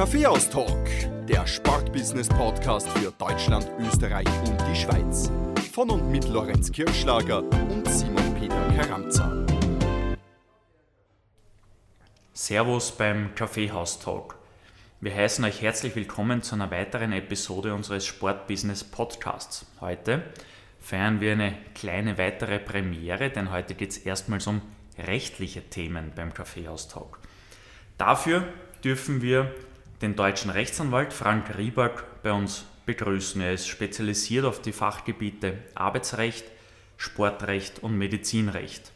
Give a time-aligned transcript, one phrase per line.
[0.00, 0.88] Kaffeehaus-Talk,
[1.28, 5.30] der Sportbusiness-Podcast für Deutschland, Österreich und die Schweiz.
[5.74, 9.44] Von und mit Lorenz Kirschlager und Simon Peter Karamza.
[12.32, 14.38] Servus beim Kaffeehaus-Talk.
[15.02, 19.66] Wir heißen euch herzlich willkommen zu einer weiteren Episode unseres Sportbusiness-Podcasts.
[19.82, 20.22] Heute
[20.80, 24.62] feiern wir eine kleine weitere Premiere, denn heute geht es erstmals um
[24.96, 27.18] rechtliche Themen beim Kaffeehaus-Talk.
[27.98, 28.48] Dafür
[28.82, 29.54] dürfen wir
[30.02, 33.40] den deutschen Rechtsanwalt Frank Rieback bei uns begrüßen.
[33.40, 36.44] Er ist spezialisiert auf die Fachgebiete Arbeitsrecht,
[36.96, 38.92] Sportrecht und Medizinrecht.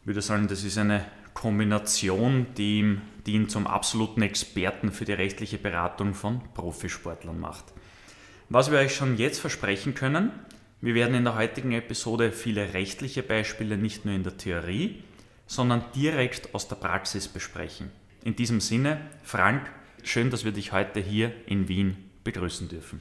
[0.00, 5.04] Ich würde sagen, das ist eine Kombination, die ihm, die ihn zum absoluten Experten für
[5.04, 7.64] die rechtliche Beratung von Profisportlern macht.
[8.48, 10.30] Was wir euch schon jetzt versprechen können,
[10.80, 15.02] wir werden in der heutigen Episode viele rechtliche Beispiele nicht nur in der Theorie,
[15.46, 17.90] sondern direkt aus der Praxis besprechen.
[18.26, 19.70] In diesem Sinne, Frank,
[20.02, 23.00] schön, dass wir dich heute hier in Wien begrüßen dürfen.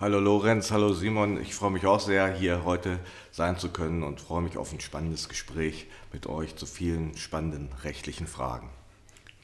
[0.00, 1.40] Hallo Lorenz, hallo Simon.
[1.40, 2.98] Ich freue mich auch sehr, hier heute
[3.30, 7.68] sein zu können und freue mich auf ein spannendes Gespräch mit euch zu vielen spannenden
[7.84, 8.68] rechtlichen Fragen.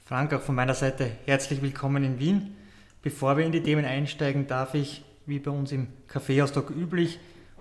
[0.05, 2.57] Frank, auch von meiner Seite herzlich willkommen in Wien.
[3.01, 7.21] Bevor wir in die Themen einsteigen, darf ich, wie bei uns im Kaffeehaustalk üblich,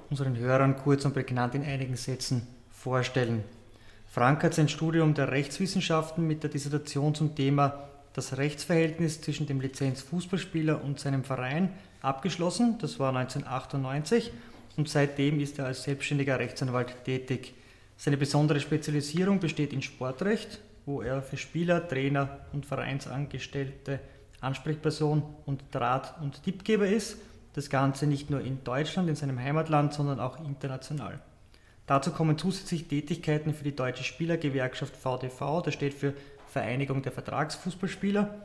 [0.10, 3.44] unseren Hörern kurz und prägnant in einigen Sätzen vorstellen.
[4.20, 9.62] Frank hat sein Studium der Rechtswissenschaften mit der Dissertation zum Thema das Rechtsverhältnis zwischen dem
[9.62, 12.78] Lizenzfußballspieler und seinem Verein abgeschlossen.
[12.82, 14.34] Das war 1998
[14.76, 17.54] und seitdem ist er als selbstständiger Rechtsanwalt tätig.
[17.96, 24.02] Seine besondere Spezialisierung besteht in Sportrecht, wo er für Spieler, Trainer und Vereinsangestellte
[24.42, 27.20] Ansprechperson und Draht- und Tippgeber ist.
[27.54, 31.22] Das Ganze nicht nur in Deutschland, in seinem Heimatland, sondern auch international.
[31.90, 36.14] Dazu kommen zusätzlich Tätigkeiten für die Deutsche Spielergewerkschaft VDV, das steht für
[36.46, 38.36] Vereinigung der Vertragsfußballspieler,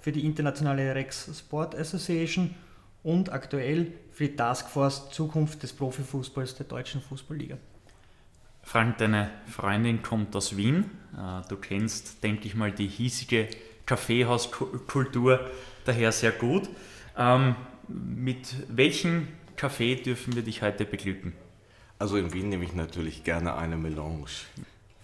[0.00, 2.54] für die internationale Rex Sport Association
[3.02, 7.58] und aktuell für die Taskforce Zukunft des Profifußballs der Deutschen Fußballliga.
[8.62, 10.90] Frank, deine Freundin kommt aus Wien.
[11.14, 13.46] Äh, du kennst, denke ich mal, die hiesige
[13.84, 15.50] Kaffeehauskultur
[15.84, 16.70] daher sehr gut.
[17.14, 17.56] Ähm,
[17.88, 21.34] mit welchem Kaffee dürfen wir dich heute beglücken?
[22.00, 24.24] Also in Wien nehme ich natürlich gerne eine Melange.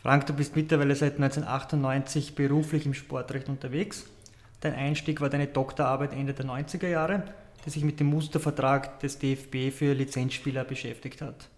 [0.02, 4.06] Frank, du bist mittlerweile seit 1998 beruflich im Sportrecht unterwegs.
[4.62, 7.22] Dein Einstieg war deine Doktorarbeit Ende der 90er Jahre,
[7.64, 11.50] die sich mit dem Mustervertrag des DFB für Lizenzspieler beschäftigt hat.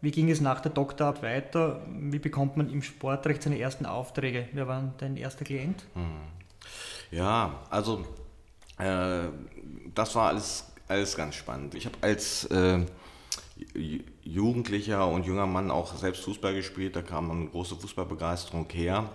[0.00, 1.82] Wie ging es nach der Doktorarbeit weiter?
[1.90, 4.48] Wie bekommt man im Sportrecht seine ersten Aufträge?
[4.52, 5.84] Wer war dein erster Klient?
[5.92, 6.22] Hm.
[7.10, 8.06] Ja, also
[8.78, 9.24] äh,
[9.94, 11.74] das war alles, alles ganz spannend.
[11.74, 12.86] Ich habe als äh,
[14.22, 16.96] Jugendlicher und junger Mann auch selbst Fußball gespielt.
[16.96, 19.08] Da kam eine große Fußballbegeisterung her.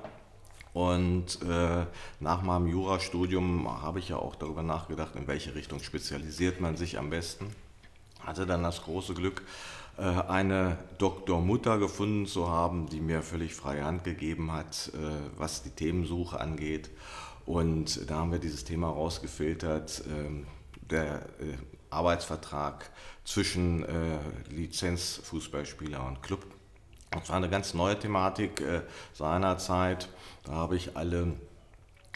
[0.74, 1.86] Und äh,
[2.20, 7.00] nach meinem Jurastudium habe ich ja auch darüber nachgedacht, in welche Richtung spezialisiert man sich
[7.00, 7.48] am besten.
[8.20, 9.42] Hatte dann das große Glück,
[9.98, 15.00] äh, eine Doktormutter gefunden zu haben, die mir völlig freie Hand gegeben hat, äh,
[15.38, 16.92] was die Themensuche angeht.
[17.48, 20.04] Und da haben wir dieses Thema rausgefiltert.
[20.08, 20.46] Ähm,
[20.92, 21.58] der äh,
[21.90, 22.90] Arbeitsvertrag
[23.24, 26.46] zwischen äh, Lizenzfußballspieler und Club.
[27.12, 28.82] Das war eine ganz neue Thematik äh,
[29.14, 30.10] seinerzeit.
[30.44, 31.34] Da habe ich alle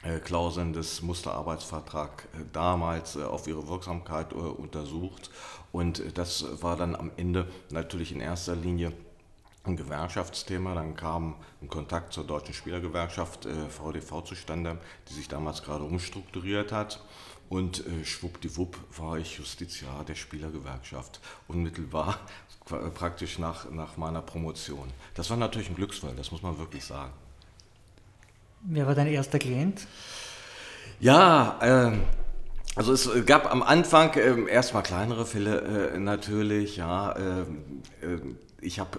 [0.03, 5.29] äh, Klauseln des Musterarbeitsvertrags äh, damals äh, auf ihre Wirksamkeit äh, untersucht.
[5.71, 8.93] Und das war dann am Ende natürlich in erster Linie
[9.63, 10.73] ein Gewerkschaftsthema.
[10.73, 16.99] Dann kam ein Kontakt zur Deutschen Spielergewerkschaft VDV zustande, die sich damals gerade umstrukturiert hat.
[17.51, 21.19] Und äh, schwuppdiwupp war ich Justiziar der Spielergewerkschaft,
[21.49, 22.17] unmittelbar
[22.95, 24.87] praktisch nach, nach meiner Promotion.
[25.15, 27.11] Das war natürlich ein Glücksfall, das muss man wirklich sagen.
[28.61, 29.85] Wer war dein erster Klient?
[31.01, 31.97] Ja, äh,
[32.77, 36.77] also es gab am Anfang äh, erstmal kleinere Fälle äh, natürlich.
[36.77, 38.97] Ja, ähm, äh, ich habe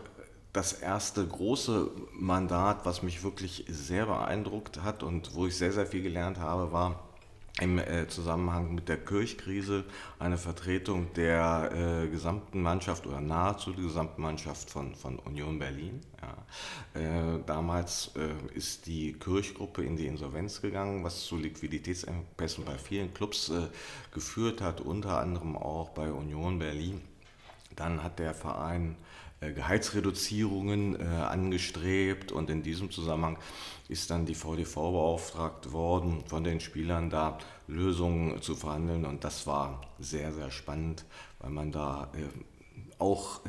[0.52, 5.86] das erste große Mandat, was mich wirklich sehr beeindruckt hat und wo ich sehr, sehr
[5.86, 7.11] viel gelernt habe, war
[7.60, 9.84] im äh, Zusammenhang mit der Kirchkrise
[10.18, 11.70] eine Vertretung der
[12.04, 16.00] äh, gesamten Mannschaft oder nahezu der gesamten Mannschaft von, von Union Berlin.
[16.22, 17.00] Ja.
[17.00, 23.12] Äh, damals äh, ist die Kirchgruppe in die Insolvenz gegangen, was zu Liquiditätsengpässen bei vielen
[23.12, 23.68] Clubs äh,
[24.14, 27.02] geführt hat, unter anderem auch bei Union Berlin.
[27.76, 28.96] Dann hat der Verein
[29.50, 33.38] Gehaltsreduzierungen äh, angestrebt und in diesem Zusammenhang
[33.88, 39.46] ist dann die VDV beauftragt worden, von den Spielern da Lösungen zu verhandeln und das
[39.46, 41.04] war sehr, sehr spannend,
[41.40, 43.40] weil man da äh, auch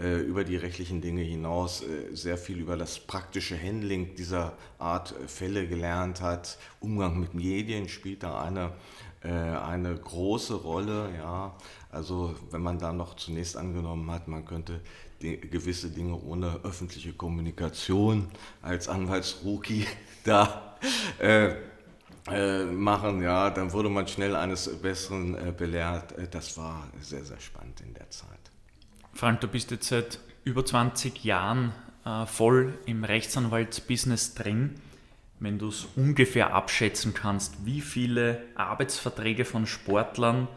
[0.00, 5.12] äh, über die rechtlichen Dinge hinaus äh, sehr viel über das praktische Handling dieser Art
[5.12, 6.56] äh, Fälle gelernt hat.
[6.80, 8.72] Umgang mit Medien spielt da eine,
[9.22, 11.10] eine große Rolle.
[11.14, 11.54] Ja.
[11.90, 14.80] Also wenn man da noch zunächst angenommen hat, man könnte
[15.20, 18.28] gewisse Dinge ohne öffentliche Kommunikation
[18.62, 19.86] als Anwaltsrookie
[20.24, 20.76] da
[21.18, 21.54] äh,
[22.28, 26.14] äh, machen, ja, dann wurde man schnell eines Besseren äh, belehrt.
[26.32, 28.28] Das war sehr, sehr spannend in der Zeit.
[29.14, 31.72] Frank, du bist jetzt seit über 20 Jahren
[32.04, 34.74] äh, voll im Rechtsanwaltsbusiness drin.
[35.38, 40.48] Wenn du es ungefähr abschätzen kannst, wie viele Arbeitsverträge von Sportlern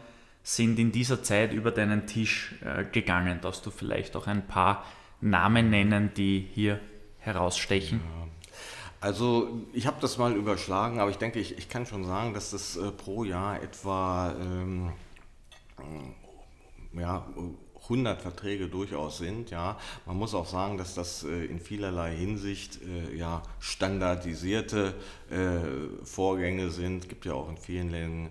[0.44, 3.40] sind in dieser Zeit über deinen Tisch äh, gegangen?
[3.40, 4.84] Darfst du vielleicht auch ein paar
[5.20, 6.78] Namen nennen, die hier
[7.18, 8.00] herausstechen?
[8.04, 8.28] Ja.
[9.00, 12.50] Also ich habe das mal überschlagen, aber ich denke, ich, ich kann schon sagen, dass
[12.50, 14.92] das äh, pro Jahr etwa ähm,
[16.92, 17.26] ja,
[17.84, 19.50] 100 Verträge durchaus sind.
[19.50, 19.78] Ja.
[20.06, 24.94] Man muss auch sagen, dass das äh, in vielerlei Hinsicht äh, ja, standardisierte
[25.30, 27.04] äh, Vorgänge sind.
[27.04, 28.30] Es gibt ja auch in vielen Ländern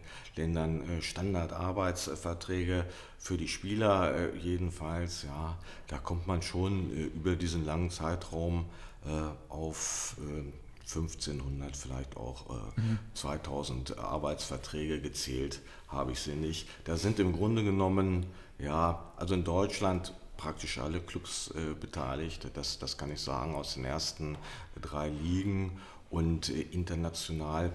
[1.02, 2.86] Standardarbeitsverträge
[3.18, 5.24] für die Spieler jedenfalls.
[5.24, 5.58] Ja.
[5.88, 8.66] Da kommt man schon über diesen langen Zeitraum
[9.50, 10.16] auf
[10.82, 13.00] 1500, vielleicht auch mhm.
[13.14, 16.68] 2000 Arbeitsverträge gezählt, habe ich sie nicht.
[16.86, 18.26] Da sind im Grunde genommen
[18.60, 23.76] ja, also in Deutschland praktisch alle Clubs äh, beteiligt, das, das kann ich sagen, aus
[23.76, 24.38] den ersten
[24.82, 25.80] drei Ligen.
[26.10, 27.72] Und äh, international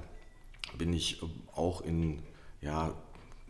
[0.77, 2.23] bin ich äh, auch in
[2.61, 2.95] ja,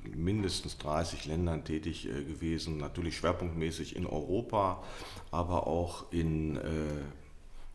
[0.03, 4.83] mindestens 30 Ländern tätig äh, gewesen, natürlich schwerpunktmäßig in Europa,
[5.31, 7.05] aber auch in äh,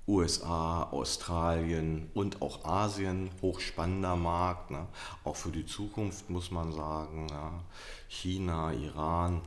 [0.08, 4.88] USA, Australien und auch Asien, hochspannender Markt, ne?
[5.24, 7.64] auch für die Zukunft muss man sagen, ja?
[8.10, 9.42] China, Iran,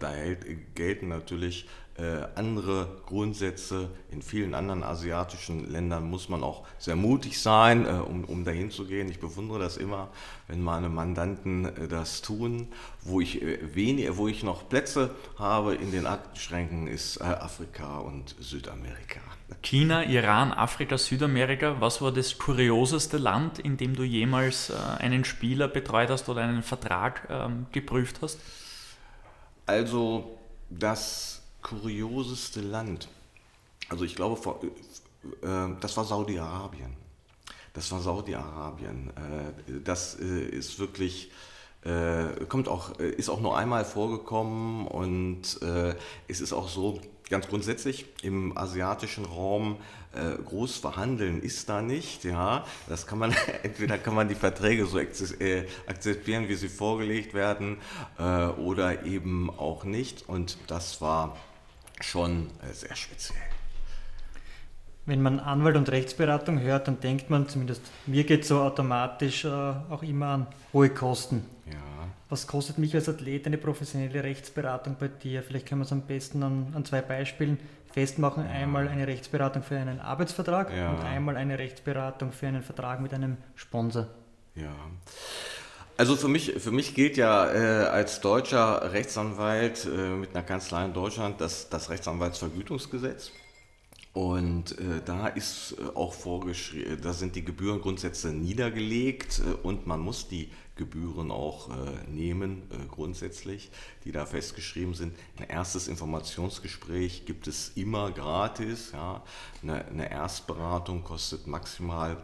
[0.00, 0.12] da
[0.74, 1.68] gelten natürlich äh,
[2.36, 3.90] andere Grundsätze.
[4.10, 8.70] In vielen anderen asiatischen Ländern muss man auch sehr mutig sein, äh, um, um dahin
[8.70, 9.08] zu gehen.
[9.08, 10.08] Ich bewundere das immer,
[10.46, 12.68] wenn meine Mandanten äh, das tun.
[13.02, 13.40] Wo ich,
[13.74, 19.20] wenig, wo ich noch Plätze habe in den Aktenschränken, ist Afrika und Südamerika.
[19.62, 21.80] China, Iran, Afrika, Südamerika.
[21.80, 26.62] Was war das kurioseste Land, in dem du jemals einen Spieler betreut hast oder einen
[26.62, 28.38] Vertrag ähm, geprüft hast?
[29.64, 33.08] Also das kurioseste Land,
[33.88, 34.60] also ich glaube,
[35.42, 36.96] äh, das war Saudi-Arabien.
[37.72, 39.10] Das war Saudi-Arabien.
[39.10, 41.30] Äh, das äh, ist wirklich
[42.48, 45.60] kommt auch, ist auch nur einmal vorgekommen und
[46.26, 49.76] es ist auch so, ganz grundsätzlich im asiatischen Raum
[50.12, 52.24] äh, groß verhandeln ist da nicht.
[52.24, 57.34] Ja, das kann man entweder kann man die Verträge so äh, akzeptieren, wie sie vorgelegt
[57.34, 57.78] werden,
[58.18, 60.28] äh, oder eben auch nicht.
[60.28, 61.36] Und das war
[62.00, 63.38] schon äh, sehr speziell.
[65.06, 69.48] Wenn man Anwalt und Rechtsberatung hört, dann denkt man, zumindest mir geht so automatisch äh,
[69.48, 71.46] auch immer an hohe Kosten.
[72.30, 75.42] Was kostet mich als Athlet eine professionelle Rechtsberatung bei dir?
[75.42, 77.58] Vielleicht können wir es am besten an, an zwei Beispielen
[77.90, 78.44] festmachen.
[78.44, 78.50] Ja.
[78.50, 80.90] Einmal eine Rechtsberatung für einen Arbeitsvertrag ja.
[80.90, 84.08] und einmal eine Rechtsberatung für einen Vertrag mit einem Sponsor.
[84.54, 84.74] Ja.
[85.96, 90.84] Also für mich, für mich gilt ja äh, als deutscher Rechtsanwalt äh, mit einer Kanzlei
[90.84, 93.32] in Deutschland das, das Rechtsanwaltsvergütungsgesetz.
[94.12, 100.00] Und äh, da ist äh, auch vorgeschrieben, da sind die Gebührengrundsätze niedergelegt äh, und man
[100.00, 103.70] muss die Gebühren auch äh, nehmen, äh, grundsätzlich,
[104.04, 105.14] die da festgeschrieben sind.
[105.36, 108.92] Ein erstes Informationsgespräch gibt es immer gratis.
[108.92, 109.22] Ja.
[109.62, 112.16] Eine, eine Erstberatung kostet maximal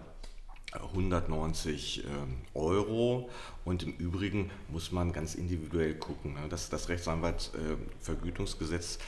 [0.73, 3.28] 190 ähm, Euro
[3.64, 6.32] und im Übrigen muss man ganz individuell gucken.
[6.34, 6.49] Ne?
[6.49, 9.00] Das, das Rechtsanwaltsvergütungsgesetz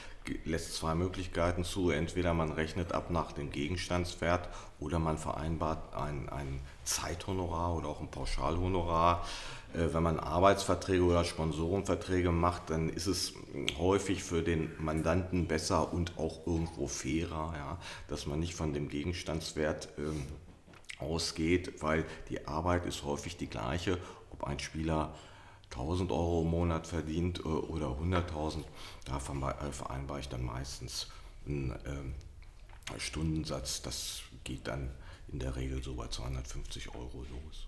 [0.45, 1.89] lässt zwei Möglichkeiten zu.
[1.89, 7.99] Entweder man rechnet ab nach dem Gegenstandswert oder man vereinbart ein, ein Zeithonorar oder auch
[7.99, 9.25] ein Pauschalhonorar.
[9.73, 13.33] Äh, wenn man Arbeitsverträge oder Sponsorenverträge macht, dann ist es
[13.77, 18.89] häufig für den Mandanten besser und auch irgendwo fairer, ja, dass man nicht von dem
[18.89, 20.25] Gegenstandswert ähm,
[20.99, 23.97] ausgeht, weil die Arbeit ist häufig die gleiche,
[24.31, 25.13] ob ein Spieler
[25.71, 28.63] 1000 Euro im Monat verdient äh, oder 100.000,
[29.07, 31.07] da äh, vereinbare ich dann meistens
[31.45, 34.91] einen äh, Stundensatz, das geht dann
[35.31, 37.67] in der Regel so bei 250 Euro los.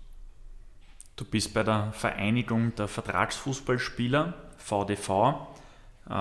[1.16, 5.46] Du bist bei der Vereinigung der Vertragsfußballspieler, VDV.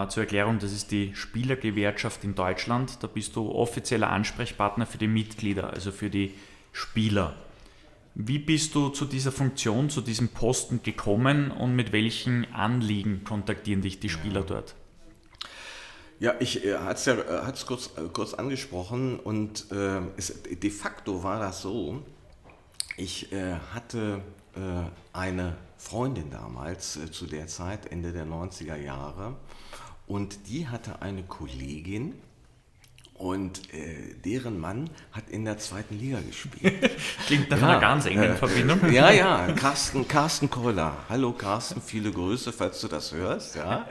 [0.09, 3.01] zur Erklärung, das ist die Spielergewerkschaft in Deutschland.
[3.01, 6.35] Da bist du offizieller Ansprechpartner für die Mitglieder, also für die
[6.73, 7.33] Spieler.
[8.15, 13.81] Wie bist du zu dieser Funktion, zu diesem Posten gekommen und mit welchen Anliegen kontaktieren
[13.81, 14.75] dich die Spieler dort?
[16.19, 20.43] Ja, ich äh, hatte es ja äh, hat's kurz, äh, kurz angesprochen und äh, es,
[20.43, 22.03] de facto war das so,
[22.97, 24.21] ich äh, hatte
[24.53, 24.59] äh,
[25.13, 29.37] eine Freundin damals zu der Zeit, Ende der 90er Jahre,
[30.07, 32.15] und die hatte eine Kollegin,
[33.19, 36.89] und äh, deren Mann hat in der zweiten Liga gespielt.
[37.27, 38.91] Klingt nach ja, einer ganz engen äh, Verbindung.
[38.91, 40.95] Ja, ja, Carsten, Carsten Koller.
[41.09, 43.57] Hallo Carsten, viele Grüße, falls du das hörst.
[43.57, 43.87] Ja.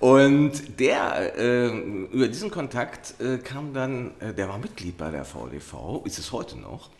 [0.00, 5.24] Und der, äh, über diesen Kontakt äh, kam dann, äh, der war Mitglied bei der
[5.24, 6.90] VDV, ist es heute noch.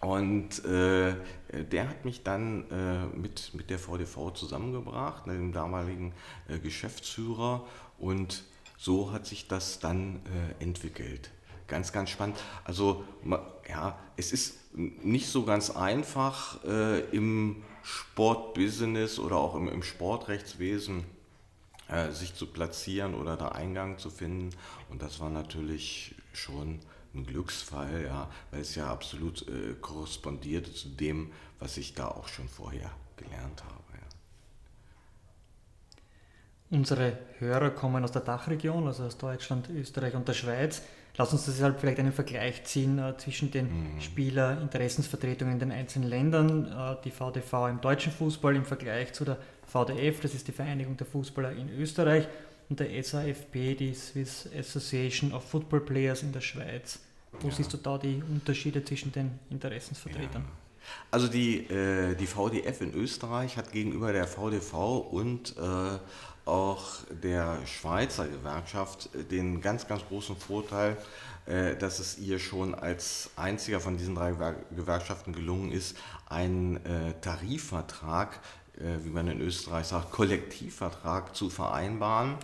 [0.00, 1.14] Und äh,
[1.52, 2.64] der hat mich dann
[3.14, 6.12] mit, mit der VDV zusammengebracht, dem damaligen
[6.62, 7.64] Geschäftsführer.
[7.98, 8.44] Und
[8.76, 10.20] so hat sich das dann
[10.60, 11.30] äh, entwickelt.
[11.66, 12.36] Ganz, ganz spannend.
[12.64, 13.04] Also
[13.68, 21.04] ja, es ist nicht so ganz einfach äh, im Sportbusiness oder auch im, im Sportrechtswesen
[21.88, 24.50] äh, sich zu platzieren oder da Eingang zu finden.
[24.90, 26.80] Und das war natürlich schon
[27.14, 32.28] ein Glücksfall, ja, weil es ja absolut äh, korrespondierte zu dem, was ich da auch
[32.28, 33.75] schon vorher gelernt habe.
[36.70, 40.82] Unsere Hörer kommen aus der Dachregion, also aus Deutschland, Österreich und der Schweiz.
[41.16, 44.00] Lass uns deshalb vielleicht einen Vergleich ziehen äh, zwischen den mhm.
[44.00, 46.66] Spielerinteressensvertretungen in den einzelnen Ländern.
[46.66, 50.96] Äh, die VDV im deutschen Fußball im Vergleich zu der VDF, das ist die Vereinigung
[50.96, 52.28] der Fußballer in Österreich,
[52.68, 56.98] und der SAFP, die Swiss Association of Football Players in der Schweiz.
[57.40, 57.54] Wo ja.
[57.54, 60.42] siehst du da die Unterschiede zwischen den Interessensvertretern?
[60.42, 60.48] Ja.
[61.10, 65.98] Also die, äh, die VDF in Österreich hat gegenüber der VDV und äh,
[66.46, 70.96] auch der Schweizer Gewerkschaft den ganz, ganz großen Vorteil,
[71.46, 74.32] äh, dass es ihr schon als einziger von diesen drei
[74.74, 75.96] Gewerkschaften gelungen ist,
[76.28, 78.40] einen äh, Tarifvertrag,
[78.78, 82.36] äh, wie man in Österreich sagt, Kollektivvertrag zu vereinbaren.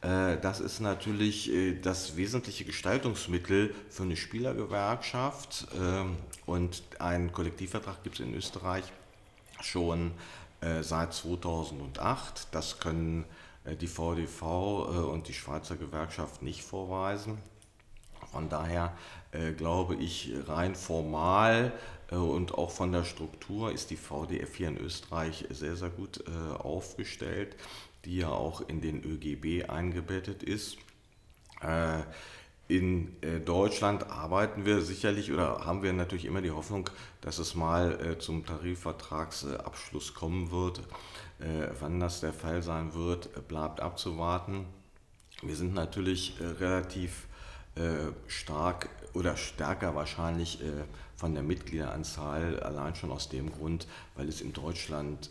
[0.00, 1.50] Das ist natürlich
[1.82, 5.66] das wesentliche Gestaltungsmittel für eine Spielergewerkschaft
[6.46, 8.84] und einen Kollektivvertrag gibt es in Österreich
[9.60, 10.12] schon
[10.82, 12.46] seit 2008.
[12.52, 13.24] Das können
[13.76, 17.38] die VDV äh, und die Schweizer Gewerkschaft nicht vorweisen.
[18.30, 18.96] Von daher
[19.32, 21.72] äh, glaube ich, rein formal
[22.10, 26.24] und auch von der Struktur ist die VDF hier in Österreich sehr, sehr gut
[26.58, 27.54] aufgestellt,
[28.06, 30.78] die ja auch in den ÖGB eingebettet ist.
[32.66, 36.88] In Deutschland arbeiten wir sicherlich oder haben wir natürlich immer die Hoffnung,
[37.20, 40.80] dass es mal zum Tarifvertragsabschluss kommen wird.
[41.40, 44.66] Äh, wann das der Fall sein wird, bleibt abzuwarten.
[45.42, 47.28] Wir sind natürlich äh, relativ
[47.76, 50.60] äh, stark oder stärker wahrscheinlich
[51.16, 55.30] von der Mitgliederanzahl, allein schon aus dem Grund, weil es in Deutschland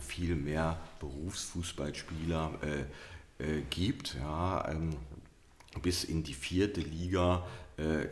[0.00, 2.50] viel mehr Berufsfußballspieler
[3.68, 4.16] gibt.
[4.18, 4.96] Ja, ähm,
[5.82, 7.46] bis in die vierte Liga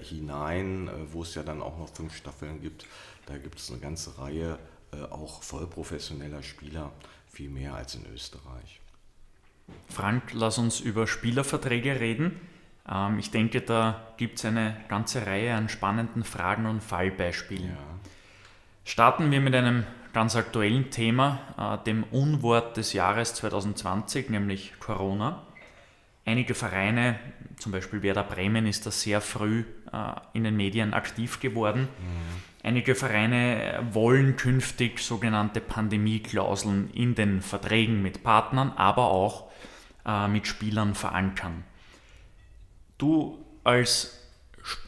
[0.03, 2.87] hinein, wo es ja dann auch noch fünf Staffeln gibt.
[3.25, 4.59] Da gibt es eine ganze Reihe
[5.11, 6.93] auch vollprofessioneller Spieler,
[7.37, 8.81] viel mehr als in Österreich.
[9.91, 12.41] Frank, lass uns über Spielerverträge reden.
[12.91, 17.69] Ähm, ich denke, da gibt es eine ganze Reihe an spannenden Fragen und Fallbeispielen.
[17.69, 17.77] Ja.
[18.85, 25.43] Starten wir mit einem ganz aktuellen Thema, äh, dem Unwort des Jahres 2020, nämlich Corona.
[26.25, 27.19] Einige Vereine,
[27.59, 29.65] zum Beispiel Werder Bremen, ist da sehr früh
[30.33, 31.83] in den Medien aktiv geworden.
[31.83, 32.57] Mhm.
[32.67, 39.53] Einige Vereine wollen künftig sogenannte Pandemieklauseln in den Verträgen mit Partnern, aber auch
[40.05, 41.63] äh, mit Spielern verankern.
[42.99, 44.19] Du als,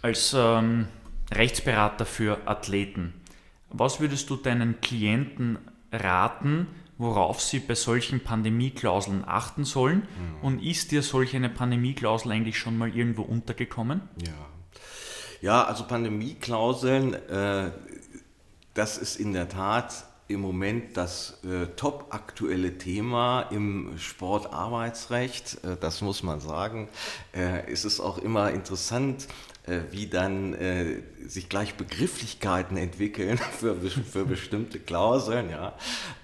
[0.03, 0.89] als ähm,
[1.31, 3.15] Rechtsberater für Athleten,
[3.71, 5.59] was würdest du deinen Klienten
[5.93, 9.99] raten, worauf sie bei solchen Pandemieklauseln achten sollen?
[9.99, 10.43] Mhm.
[10.43, 14.01] Und ist dir solch eine Pandemieklausel eigentlich schon mal irgendwo untergekommen?
[14.21, 14.33] Ja,
[15.41, 17.71] ja, also Pandemieklauseln, äh,
[18.75, 25.65] das ist in der Tat im Moment das äh, top aktuelle Thema im Sportarbeitsrecht.
[25.65, 26.89] Äh, das muss man sagen.
[27.33, 29.27] Äh, es ist auch immer interessant,
[29.91, 35.51] wie dann äh, sich gleich Begrifflichkeiten entwickeln für, für bestimmte Klauseln.
[35.51, 35.75] Ja.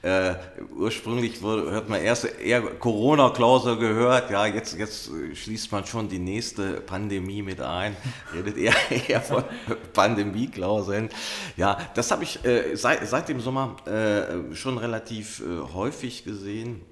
[0.02, 0.34] Äh,
[0.76, 6.18] ursprünglich wurde, hat man erst eher Corona-Klausel gehört, ja, jetzt, jetzt schließt man schon die
[6.18, 7.96] nächste Pandemie mit ein,
[8.34, 8.74] redet eher,
[9.08, 9.44] eher von
[9.92, 11.10] Pandemie-Klauseln.
[11.56, 16.82] Ja, das habe ich äh, seit, seit dem Sommer äh, schon relativ äh, häufig gesehen.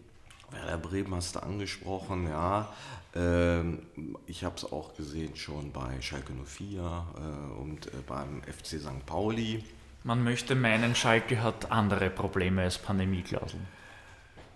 [0.53, 2.69] Werder Bremen hast du angesprochen, ja.
[3.15, 3.83] Ähm,
[4.27, 9.05] ich habe es auch gesehen schon bei Schalke 04 äh, und äh, beim FC St.
[9.07, 9.65] Pauli.
[10.05, 13.67] Man möchte meinen, Schalke hat andere Probleme als Pandemieklauseln.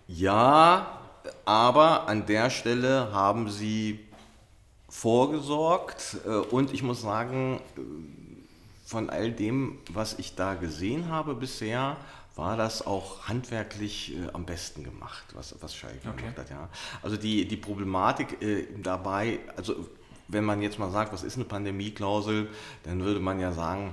[0.08, 1.00] Ja,
[1.44, 4.00] aber an der Stelle haben sie
[4.88, 7.60] vorgesorgt äh, und ich muss sagen,
[8.86, 11.96] von all dem, was ich da gesehen habe bisher,
[12.36, 16.20] war das auch handwerklich äh, am besten gemacht, was, was Schalke okay.
[16.20, 16.50] gemacht hat.
[16.50, 16.68] Ja.
[17.02, 19.88] Also die, die Problematik äh, dabei, also
[20.28, 22.48] wenn man jetzt mal sagt, was ist eine Pandemieklausel,
[22.82, 23.92] dann würde man ja sagen,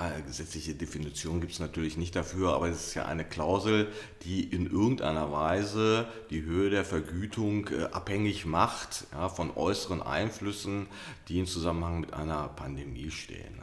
[0.00, 4.42] ja, gesetzliche Definition gibt es natürlich nicht dafür, aber es ist ja eine Klausel, die
[4.42, 10.86] in irgendeiner Weise die Höhe der Vergütung äh, abhängig macht ja, von äußeren Einflüssen,
[11.28, 13.60] die in Zusammenhang mit einer Pandemie stehen.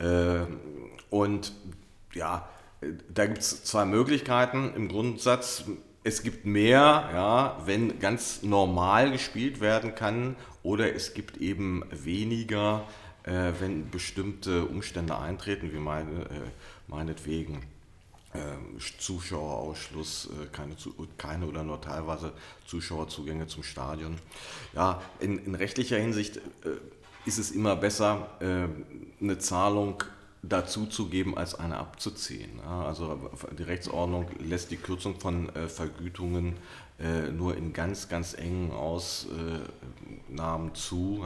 [0.00, 0.42] Ja.
[0.42, 0.46] Äh,
[1.10, 1.52] und
[2.14, 2.48] ja,
[3.12, 5.64] da gibt es zwei Möglichkeiten im Grundsatz.
[6.02, 12.86] Es gibt mehr, ja, wenn ganz normal gespielt werden kann, oder es gibt eben weniger,
[13.24, 16.50] äh, wenn bestimmte Umstände eintreten, wie meine, äh,
[16.88, 17.62] meinetwegen
[18.34, 18.38] äh,
[18.98, 20.74] Zuschauerausschluss, äh, keine,
[21.16, 22.32] keine oder nur teilweise
[22.66, 24.18] Zuschauerzugänge zum Stadion.
[24.74, 26.40] Ja, in, in rechtlicher Hinsicht äh,
[27.26, 30.02] ist es immer besser, äh, eine Zahlung
[30.48, 32.60] dazu zu geben, als eine abzuziehen.
[32.60, 36.56] Also die Rechtsordnung lässt die Kürzung von äh, Vergütungen
[36.98, 39.64] äh, nur in ganz, ganz engen Ausnahmen
[40.74, 41.24] zu.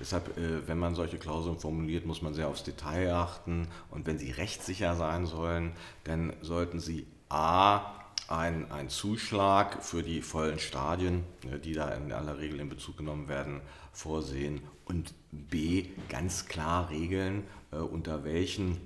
[0.00, 3.68] Deshalb, äh, wenn man solche Klauseln formuliert, muss man sehr aufs Detail achten.
[3.90, 5.72] Und wenn sie rechtssicher sein sollen,
[6.04, 7.94] dann sollten sie a
[8.28, 11.24] ein, ein Zuschlag für die vollen Stadien,
[11.62, 13.60] die da in aller Regel in Bezug genommen werden,
[13.92, 17.44] vorsehen und b ganz klar regeln,
[17.78, 18.80] unter welchen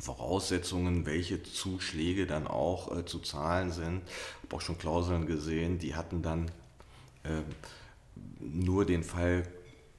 [0.00, 4.02] Voraussetzungen, welche Zuschläge dann auch äh, zu zahlen sind.
[4.06, 6.50] Ich habe auch schon Klauseln gesehen, die hatten dann
[7.24, 7.42] äh,
[8.40, 9.44] nur den Fall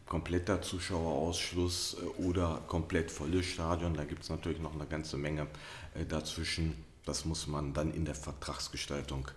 [0.05, 3.93] kompletter Zuschauerausschluss äh, oder komplett volles Stadion.
[3.93, 5.47] Da gibt es natürlich noch eine ganze Menge
[5.93, 6.75] äh, dazwischen.
[7.05, 9.27] Das muss man dann in der Vertragsgestaltung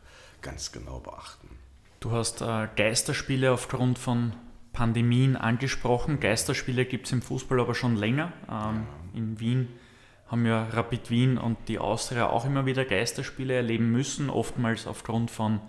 [0.41, 1.49] ganz genau beachten.
[2.01, 4.33] Du hast äh, Geisterspiele aufgrund von
[4.73, 6.21] Pandemien angesprochen.
[6.21, 8.33] Geisterspiele gibt es im Fußball aber schon länger.
[8.51, 9.69] Ähm, in Wien
[10.27, 15.31] haben ja Rapid Wien und die Austria auch immer wieder Geisterspiele erleben müssen, oftmals aufgrund
[15.31, 15.61] von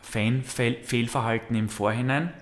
[0.00, 2.32] Fan-Fehlverhalten im Vorhinein.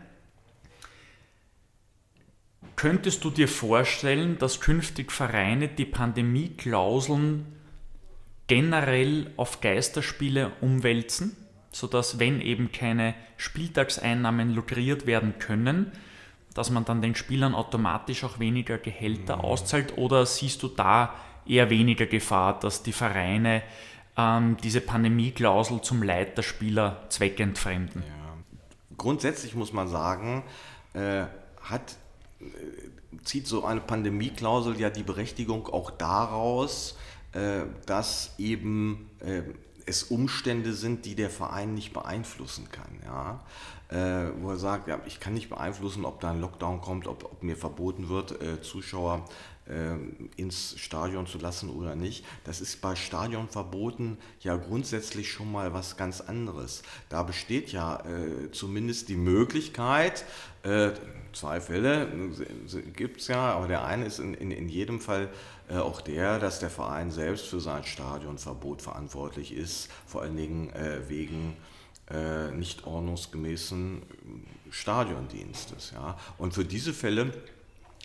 [2.74, 7.46] Könntest du dir vorstellen, dass künftig Vereine die Pandemieklauseln
[8.46, 11.36] generell auf Geisterspiele umwälzen?
[11.72, 15.90] Sodass, wenn eben keine Spieltagseinnahmen lukriert werden können,
[16.54, 19.42] dass man dann den Spielern automatisch auch weniger Gehälter mhm.
[19.42, 19.96] auszahlt?
[19.96, 21.14] Oder siehst du da
[21.46, 23.62] eher weniger Gefahr, dass die Vereine
[24.16, 28.02] ähm, diese Pandemieklausel zum Leid der Spieler zweckentfremden?
[28.02, 28.36] Ja.
[28.96, 30.44] Grundsätzlich muss man sagen,
[30.92, 31.24] äh,
[31.62, 31.96] hat,
[32.40, 32.44] äh,
[33.24, 36.98] zieht so eine Pandemieklausel ja die Berechtigung auch daraus,
[37.32, 39.42] äh, dass eben äh,
[39.86, 43.00] es Umstände sind, die der Verein nicht beeinflussen kann.
[43.04, 43.40] Ja?
[43.88, 47.24] Äh, wo er sagt, ja, ich kann nicht beeinflussen, ob da ein Lockdown kommt, ob,
[47.24, 49.26] ob mir verboten wird, äh, Zuschauer
[49.66, 49.94] äh,
[50.36, 52.24] ins Stadion zu lassen oder nicht.
[52.44, 56.82] Das ist bei Stadionverboten ja grundsätzlich schon mal was ganz anderes.
[57.08, 60.24] Da besteht ja äh, zumindest die Möglichkeit,
[60.62, 60.90] äh,
[61.32, 62.08] zwei Fälle
[62.94, 65.28] gibt es ja, aber der eine ist in, in, in jedem Fall
[65.72, 70.70] äh, auch der, dass der Verein selbst für sein Stadionverbot verantwortlich ist, vor allen Dingen
[70.70, 71.56] äh, wegen
[72.10, 74.02] äh, nicht ordnungsgemäßen
[74.70, 75.92] Stadiondienstes.
[75.94, 76.18] Ja.
[76.36, 77.32] Und für diese Fälle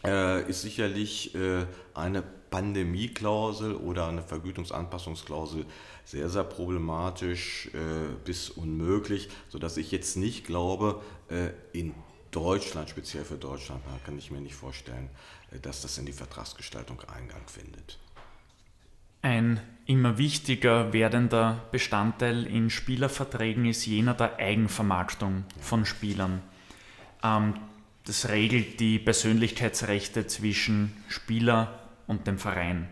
[0.05, 5.65] äh, ist sicherlich äh, eine Pandemieklausel oder eine Vergütungsanpassungsklausel
[6.05, 11.01] sehr, sehr problematisch äh, bis unmöglich, sodass ich jetzt nicht glaube,
[11.73, 11.93] in
[12.31, 17.01] Deutschland, speziell für Deutschland, kann ich mir nicht vorstellen, äh, dass das in die Vertragsgestaltung
[17.01, 17.97] Eingang findet.
[19.21, 26.41] Ein immer wichtiger werdender Bestandteil in Spielerverträgen ist jener der Eigenvermarktung von Spielern.
[27.23, 27.55] Ähm,
[28.05, 32.87] das regelt die Persönlichkeitsrechte zwischen Spieler und dem Verein.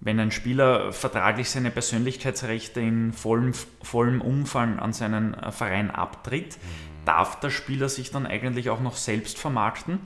[0.00, 6.56] Wenn ein Spieler vertraglich seine Persönlichkeitsrechte in vollem, vollem Umfang an seinen äh, Verein abtritt,
[6.56, 7.04] mhm.
[7.04, 10.00] darf der Spieler sich dann eigentlich auch noch selbst vermarkten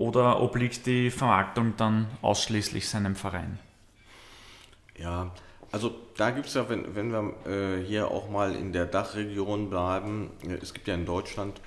[0.00, 3.58] oder obliegt die Vermarktung dann ausschließlich seinem Verein?
[4.96, 5.30] Ja,
[5.70, 9.68] also da gibt es ja, wenn, wenn wir äh, hier auch mal in der Dachregion
[9.68, 11.60] bleiben, äh, es gibt ja in Deutschland,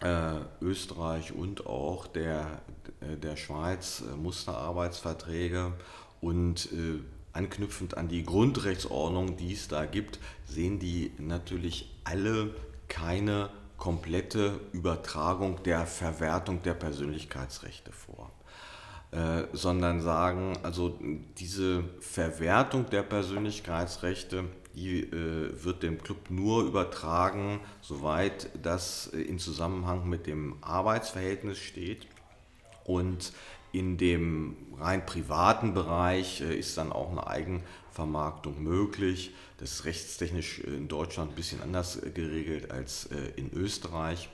[0.00, 2.60] äh, Österreich und auch der,
[3.00, 5.72] äh, der Schweiz äh, Musterarbeitsverträge
[6.20, 7.00] und äh,
[7.32, 12.54] anknüpfend an die Grundrechtsordnung, die es da gibt, sehen die natürlich alle
[12.88, 18.30] keine komplette Übertragung der Verwertung der Persönlichkeitsrechte vor,
[19.10, 20.98] äh, sondern sagen, also
[21.38, 30.08] diese Verwertung der Persönlichkeitsrechte die äh, wird dem Club nur übertragen, soweit das in Zusammenhang
[30.08, 32.06] mit dem Arbeitsverhältnis steht.
[32.84, 33.32] Und
[33.72, 39.32] in dem rein privaten Bereich äh, ist dann auch eine Eigenvermarktung möglich.
[39.64, 44.28] Ist rechtstechnisch in Deutschland ein bisschen anders geregelt als in Österreich.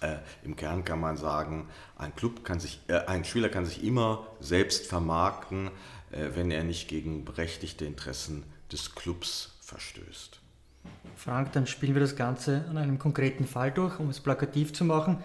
[0.00, 3.84] Äh, Im Kern kann man sagen, ein, Club kann sich, äh, ein Spieler kann sich
[3.84, 5.68] immer selbst vermarkten,
[6.10, 10.40] äh, wenn er nicht gegen berechtigte Interessen des Clubs verstößt.
[11.16, 14.84] Frank, dann spielen wir das Ganze an einem konkreten Fall durch, um es plakativ zu
[14.84, 15.18] machen.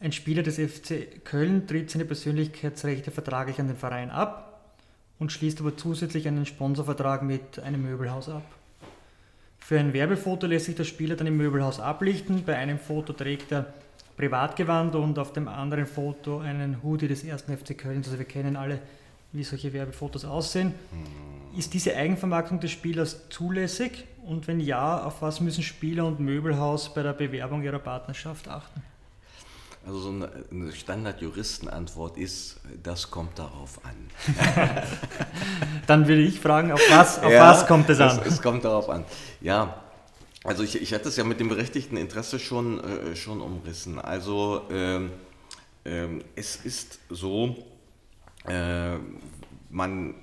[0.00, 4.72] Ein Spieler des FC Köln tritt seine Persönlichkeitsrechte vertraglich an den Verein ab
[5.20, 8.44] und schließt aber zusätzlich einen Sponsorvertrag mit einem Möbelhaus ab.
[9.66, 12.44] Für ein Werbefoto lässt sich der Spieler dann im Möbelhaus ablichten.
[12.44, 13.74] Bei einem Foto trägt er
[14.16, 17.96] Privatgewand und auf dem anderen Foto einen Hoodie des ersten FC Köln.
[17.96, 18.78] Also wir kennen alle,
[19.32, 20.68] wie solche Werbefotos aussehen.
[20.68, 21.58] Mhm.
[21.58, 24.04] Ist diese Eigenvermarktung des Spielers zulässig?
[24.24, 28.84] Und wenn ja, auf was müssen Spieler und Möbelhaus bei der Bewerbung ihrer Partnerschaft achten?
[29.86, 33.94] Also so eine, eine Standard-Juristenantwort ist, das kommt darauf an.
[35.86, 38.18] Dann würde ich fragen, auf was, auf ja, was kommt es an?
[38.18, 39.04] Es, es kommt darauf an.
[39.40, 39.84] Ja,
[40.42, 44.00] also ich, ich hatte es ja mit dem berechtigten Interesse schon, äh, schon umrissen.
[44.00, 45.12] Also ähm,
[45.84, 47.56] ähm, es ist so,
[48.48, 48.96] äh,
[49.70, 50.16] man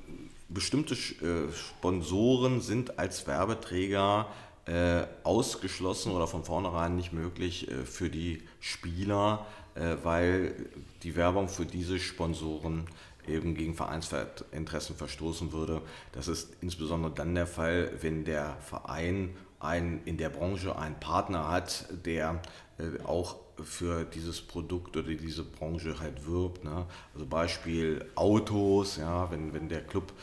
[0.50, 4.28] bestimmte äh, Sponsoren sind als Werbeträger
[4.66, 9.46] äh, ausgeschlossen oder von vornherein nicht möglich äh, für die Spieler,
[9.76, 10.56] äh, weil
[11.04, 12.86] die Werbung für diese Sponsoren
[13.28, 15.82] eben gegen Vereinsinteressen verstoßen würde.
[16.14, 21.50] Das ist insbesondere dann der Fall, wenn der Verein ein, in der Branche einen Partner
[21.50, 22.42] hat, der
[22.78, 26.64] äh, auch für dieses Produkt oder diese Branche halt wirbt.
[26.64, 26.86] Ne?
[27.14, 30.14] Also Beispiel Autos, ja, wenn, wenn der Club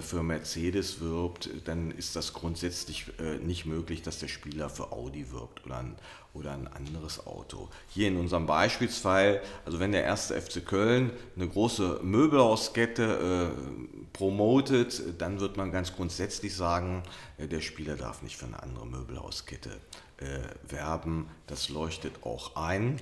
[0.00, 5.30] für Mercedes wirbt, dann ist das grundsätzlich äh, nicht möglich, dass der Spieler für Audi
[5.30, 5.96] wirbt oder ein,
[6.32, 7.68] oder ein anderes Auto.
[7.90, 15.02] Hier in unserem Beispielsfall, also wenn der erste FC Köln eine große Möbelhauskette äh, promotet,
[15.18, 17.02] dann wird man ganz grundsätzlich sagen,
[17.36, 19.70] äh, der Spieler darf nicht für eine andere Möbelhauskette
[20.16, 21.28] äh, werben.
[21.46, 23.00] Das leuchtet auch ein.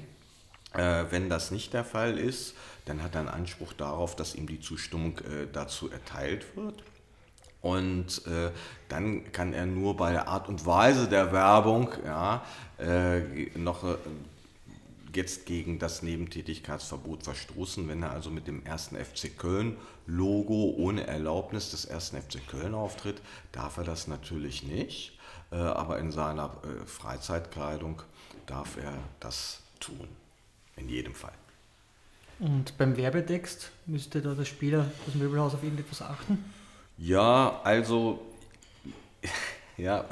[0.74, 2.54] Äh, wenn das nicht der Fall ist,
[2.86, 6.82] dann hat er einen Anspruch darauf, dass ihm die Zustimmung äh, dazu erteilt wird.
[7.60, 8.50] Und äh,
[8.88, 12.44] dann kann er nur bei der Art und Weise der Werbung ja,
[12.78, 13.20] äh,
[13.56, 13.96] noch äh,
[15.14, 17.86] jetzt gegen das Nebentätigkeitsverbot verstoßen.
[17.86, 22.74] Wenn er also mit dem ersten FC Köln Logo ohne Erlaubnis des ersten FC Köln
[22.74, 25.16] auftritt, darf er das natürlich nicht.
[25.52, 26.50] Äh, aber in seiner
[26.86, 28.02] Freizeitkleidung
[28.46, 30.08] darf er das tun.
[30.76, 31.32] In jedem Fall.
[32.38, 36.44] Und beim Werbetext müsste da der Spieler, das Möbelhaus auf irgendetwas achten?
[36.98, 38.20] Ja, also
[39.76, 40.04] ja,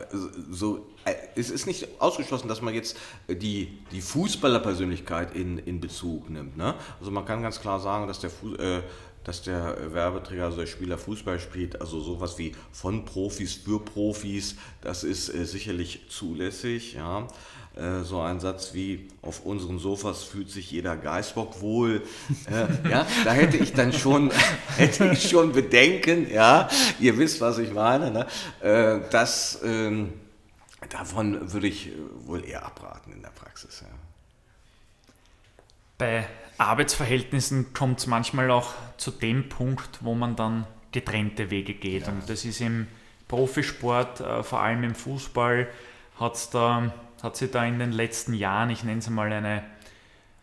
[0.50, 2.96] so, äh, es ist nicht ausgeschlossen, dass man jetzt
[3.28, 6.56] die, die Fußballerpersönlichkeit in, in Bezug nimmt.
[6.56, 6.74] Ne?
[6.98, 8.82] Also man kann ganz klar sagen, dass der, Fuß, äh,
[9.24, 14.56] dass der Werbeträger, also der Spieler Fußball spielt, also sowas wie von Profis für Profis,
[14.80, 16.94] das ist äh, sicherlich zulässig.
[16.94, 17.26] Ja?
[17.76, 22.02] Äh, so ein Satz wie auf unseren Sofas fühlt sich jeder Geißbock wohl.
[22.50, 24.32] Äh, ja, da hätte ich dann schon,
[24.76, 28.10] hätte ich schon Bedenken, ja, ihr wisst, was ich meine.
[28.10, 28.26] Ne?
[28.60, 30.12] Äh, das, ähm,
[30.88, 31.90] davon würde ich
[32.24, 33.82] wohl eher abraten in der Praxis.
[33.82, 33.88] Ja.
[35.96, 36.26] Bei
[36.58, 42.08] Arbeitsverhältnissen kommt es manchmal auch zu dem Punkt, wo man dann getrennte Wege geht.
[42.08, 42.12] Ja.
[42.12, 42.88] Und das ist im
[43.28, 45.68] Profisport, äh, vor allem im Fußball,
[46.18, 49.62] hat es da hat sich da in den letzten Jahren, ich nenne es mal eine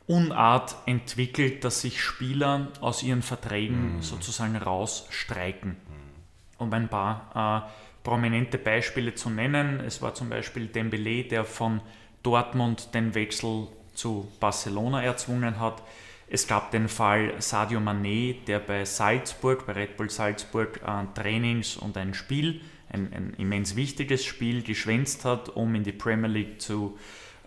[0.07, 4.01] Unart entwickelt, dass sich Spieler aus ihren Verträgen mm.
[4.01, 5.71] sozusagen rausstreiken.
[5.71, 6.61] Mm.
[6.63, 11.81] Um ein paar äh, prominente Beispiele zu nennen, es war zum Beispiel Dembele, der von
[12.23, 15.83] Dortmund den Wechsel zu Barcelona erzwungen hat.
[16.29, 21.75] Es gab den Fall Sadio Mané, der bei Salzburg, bei Red Bull Salzburg, äh, Trainings
[21.75, 22.61] und ein Spiel
[22.97, 26.97] ein, ein immens wichtiges Spiel geschwänzt hat, um in die Premier League zu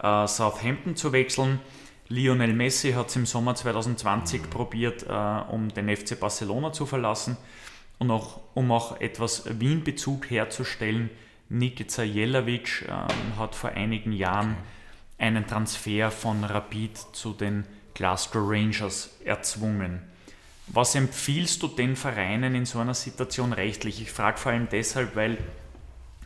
[0.02, 1.60] äh, Southampton zu wechseln.
[2.08, 4.50] Lionel Messi hat es im Sommer 2020 mhm.
[4.50, 7.36] probiert, äh, um den FC Barcelona zu verlassen
[7.98, 11.10] und auch, um auch etwas Wien-Bezug herzustellen.
[11.48, 14.56] Nikica Jelavic äh, hat vor einigen Jahren
[15.18, 20.00] einen Transfer von Rapid zu den Glasgow Rangers erzwungen.
[20.72, 24.00] Was empfiehlst du den Vereinen in so einer Situation rechtlich?
[24.00, 25.36] Ich frage vor allem deshalb, weil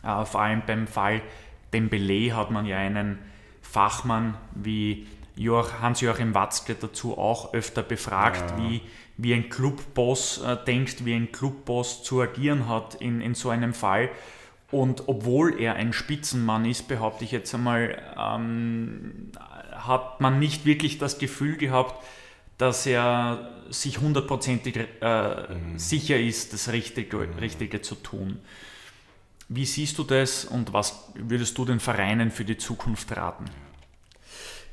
[0.03, 1.21] äh, vor allem beim Fall
[1.73, 3.17] Dembele hat man ja einen
[3.61, 8.57] Fachmann wie Hans-Joachim Watzke dazu auch öfter befragt, ja.
[8.57, 8.81] wie,
[9.17, 13.73] wie ein Clubboss äh, denkt, wie ein Clubboss zu agieren hat in, in so einem
[13.73, 14.09] Fall.
[14.71, 19.31] Und obwohl er ein Spitzenmann ist, behaupte ich jetzt einmal, ähm,
[19.71, 22.03] hat man nicht wirklich das Gefühl gehabt,
[22.57, 25.77] dass er sich hundertprozentig äh, mhm.
[25.77, 27.39] sicher ist, das Richtige, mhm.
[27.39, 28.39] Richtige zu tun.
[29.47, 33.45] Wie siehst du das und was würdest du den Vereinen für die Zukunft raten?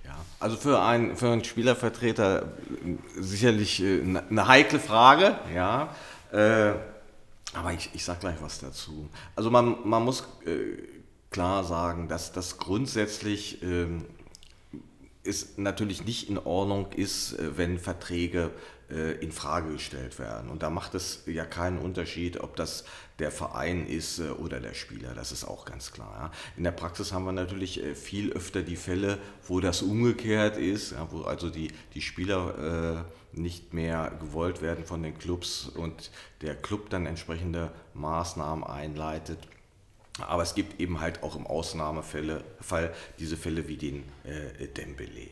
[0.05, 5.95] Ja, also für, ein, für einen Spielervertreter äh, sicherlich eine äh, heikle Frage, ja.
[6.33, 6.75] Äh,
[7.55, 9.11] aber ich, ich sage gleich was dazu.
[9.37, 10.89] Also man, man muss äh,
[11.31, 13.87] klar sagen, dass das grundsätzlich äh,
[15.25, 18.51] ist natürlich nicht in Ordnung ist, äh, wenn Verträge
[18.91, 20.51] äh, in Frage gestellt werden.
[20.51, 22.85] Und da macht es ja keinen Unterschied, ob das
[23.19, 25.15] der Verein ist äh, oder der Spieler.
[25.15, 26.33] Das ist auch ganz klar.
[26.57, 31.23] In der Praxis haben wir natürlich viel öfter die Fälle, wo das umgekehrt ist, wo
[31.23, 36.11] also die, die Spieler nicht mehr gewollt werden von den Clubs und
[36.43, 39.39] der Club dann entsprechende Maßnahmen einleitet.
[40.29, 42.45] Aber es gibt eben halt auch im Ausnahmefall
[43.19, 45.29] diese Fälle wie den äh, Dembele.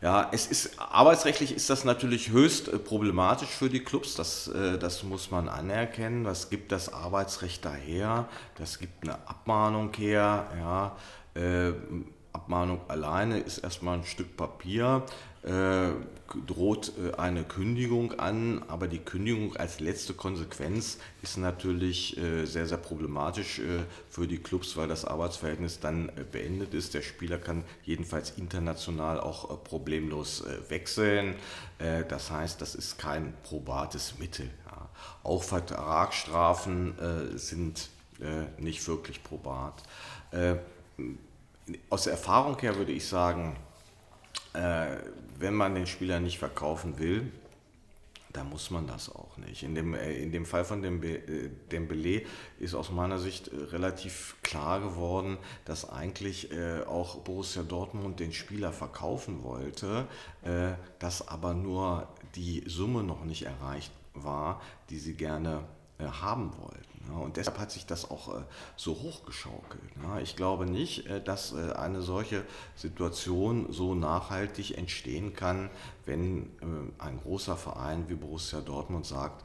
[0.00, 4.78] Ja, es ist, arbeitsrechtlich ist das natürlich höchst äh, problematisch für die Clubs, das, äh,
[4.78, 6.24] das muss man anerkennen.
[6.24, 8.28] Was gibt das Arbeitsrecht daher?
[8.56, 10.46] Das gibt eine Abmahnung her.
[10.56, 10.96] Ja,
[11.34, 11.72] äh,
[12.32, 15.04] Abmahnung alleine ist erstmal ein Stück Papier.
[15.44, 15.90] Äh,
[16.46, 22.66] droht äh, eine Kündigung an, aber die Kündigung als letzte Konsequenz ist natürlich äh, sehr,
[22.66, 23.62] sehr problematisch
[24.10, 26.92] für die Clubs, weil das Arbeitsverhältnis dann beendet ist.
[26.92, 31.34] Der Spieler kann jedenfalls international auch problemlos wechseln.
[32.08, 34.50] Das heißt, das ist kein probates Mittel.
[35.22, 36.94] Auch Vertragsstrafen
[37.36, 37.88] sind
[38.58, 39.82] nicht wirklich probat.
[41.90, 43.56] Aus Erfahrung her würde ich sagen,
[45.38, 47.30] wenn man den Spieler nicht verkaufen will,
[48.32, 49.62] dann muss man das auch nicht.
[49.62, 52.22] In dem, äh, in dem Fall von dem äh, Dembele
[52.58, 56.50] ist aus meiner Sicht äh, relativ klar geworden, dass eigentlich
[56.86, 60.06] auch Borussia Dortmund den Spieler verkaufen wollte,
[60.98, 65.64] dass aber nur die Summe noch nicht erreicht war, die sie gerne
[65.98, 66.87] haben wollten.
[67.22, 68.42] Und deshalb hat sich das auch äh,
[68.76, 69.82] so hochgeschaukelt.
[70.22, 72.44] Ich glaube nicht, äh, dass äh, eine solche
[72.76, 75.70] Situation so nachhaltig entstehen kann,
[76.06, 76.50] wenn
[76.98, 79.44] ein großer Verein wie Borussia Dortmund sagt,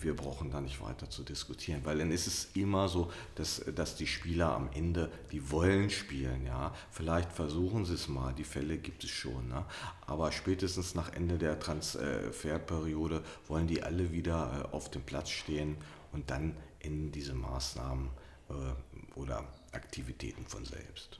[0.00, 3.96] wir brauchen da nicht weiter zu diskutieren, weil dann ist es immer so, dass, dass
[3.96, 6.74] die Spieler am Ende, die wollen spielen, ja.
[6.90, 9.64] Vielleicht versuchen sie es mal, die Fälle gibt es schon, ne?
[10.06, 15.76] aber spätestens nach Ende der Transferperiode wollen die alle wieder auf dem Platz stehen
[16.12, 18.10] und dann in diese Maßnahmen
[18.50, 21.18] äh, oder Aktivitäten von selbst.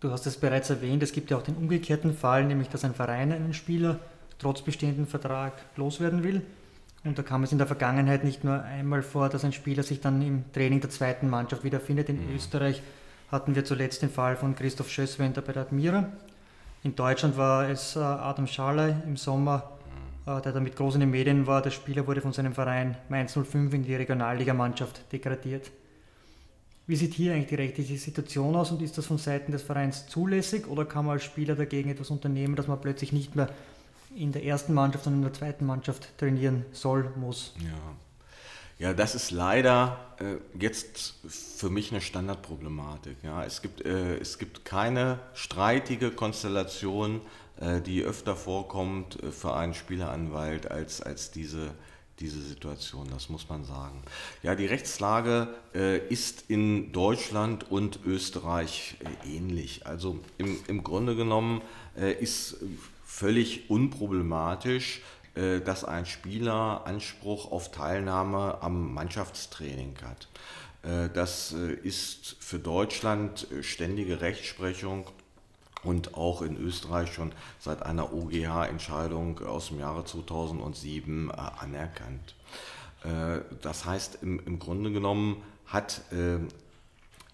[0.00, 2.94] Du hast es bereits erwähnt, es gibt ja auch den umgekehrten Fall, nämlich dass ein
[2.94, 3.98] Verein einen Spieler
[4.38, 6.42] trotz bestehenden Vertrag loswerden will.
[7.04, 10.00] Und da kam es in der Vergangenheit nicht nur einmal vor, dass ein Spieler sich
[10.00, 12.08] dann im Training der zweiten Mannschaft wiederfindet.
[12.08, 12.36] In mhm.
[12.36, 12.82] Österreich
[13.30, 16.12] hatten wir zuletzt den Fall von Christoph Schösswender bei der Admira.
[16.82, 19.77] In Deutschland war es äh, Adam Schalay im Sommer
[20.36, 21.62] der da mit groß in den Medien war.
[21.62, 25.70] Der Spieler wurde von seinem Verein Mainz 05 in die Regionalligamannschaft degradiert.
[26.86, 30.06] Wie sieht hier eigentlich die rechtliche Situation aus und ist das von Seiten des Vereins
[30.06, 33.48] zulässig oder kann man als Spieler dagegen etwas unternehmen, dass man plötzlich nicht mehr
[34.14, 37.54] in der ersten Mannschaft, sondern in der zweiten Mannschaft trainieren soll, muss?
[37.58, 43.16] Ja, ja das ist leider äh, jetzt für mich eine Standardproblematik.
[43.22, 43.44] Ja.
[43.44, 49.74] Es, gibt, äh, es gibt keine streitige Konstellation äh, die öfter vorkommt äh, für einen
[49.74, 51.72] Spieleranwalt als, als diese,
[52.20, 54.02] diese Situation, das muss man sagen.
[54.42, 59.86] Ja, die Rechtslage äh, ist in Deutschland und Österreich äh, ähnlich.
[59.86, 61.62] Also im, im Grunde genommen
[61.96, 62.58] äh, ist
[63.04, 65.02] völlig unproblematisch,
[65.34, 70.28] äh, dass ein Spieler Anspruch auf Teilnahme am Mannschaftstraining hat.
[71.12, 75.06] Das ist für Deutschland ständige Rechtsprechung
[75.82, 82.34] und auch in Österreich schon seit einer OGH-Entscheidung aus dem Jahre 2007 äh, anerkannt.
[83.04, 86.38] Äh, das heißt, im, im, Grunde genommen hat äh,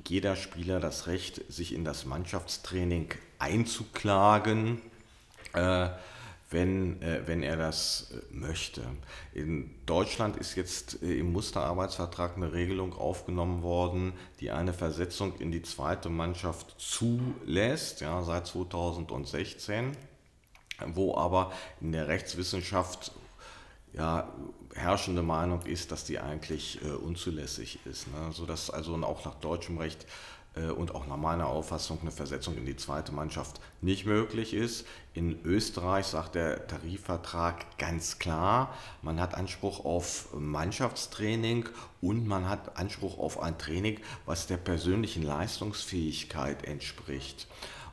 [0.07, 4.83] jeder Spieler das Recht, sich in das Mannschaftstraining einzuklagen.
[6.55, 8.83] Wenn, äh, wenn er das äh, möchte.
[9.33, 15.51] In Deutschland ist jetzt äh, im Musterarbeitsvertrag eine Regelung aufgenommen worden, die eine Versetzung in
[15.51, 19.97] die zweite Mannschaft zulässt, ja, seit 2016,
[20.87, 23.11] wo aber in der Rechtswissenschaft
[23.93, 24.33] ja,
[24.75, 28.31] herrschende Meinung ist, dass die eigentlich äh, unzulässig ist, ne?
[28.31, 30.07] sodass also auch nach deutschem Recht
[30.77, 34.87] und auch nach meiner Auffassung eine Versetzung in die zweite Mannschaft nicht möglich ist.
[35.13, 41.69] In Österreich sagt der Tarifvertrag ganz klar, man hat Anspruch auf Mannschaftstraining
[42.01, 47.49] und man hat Anspruch auf ein Training, was der persönlichen Leistungsfähigkeit entspricht.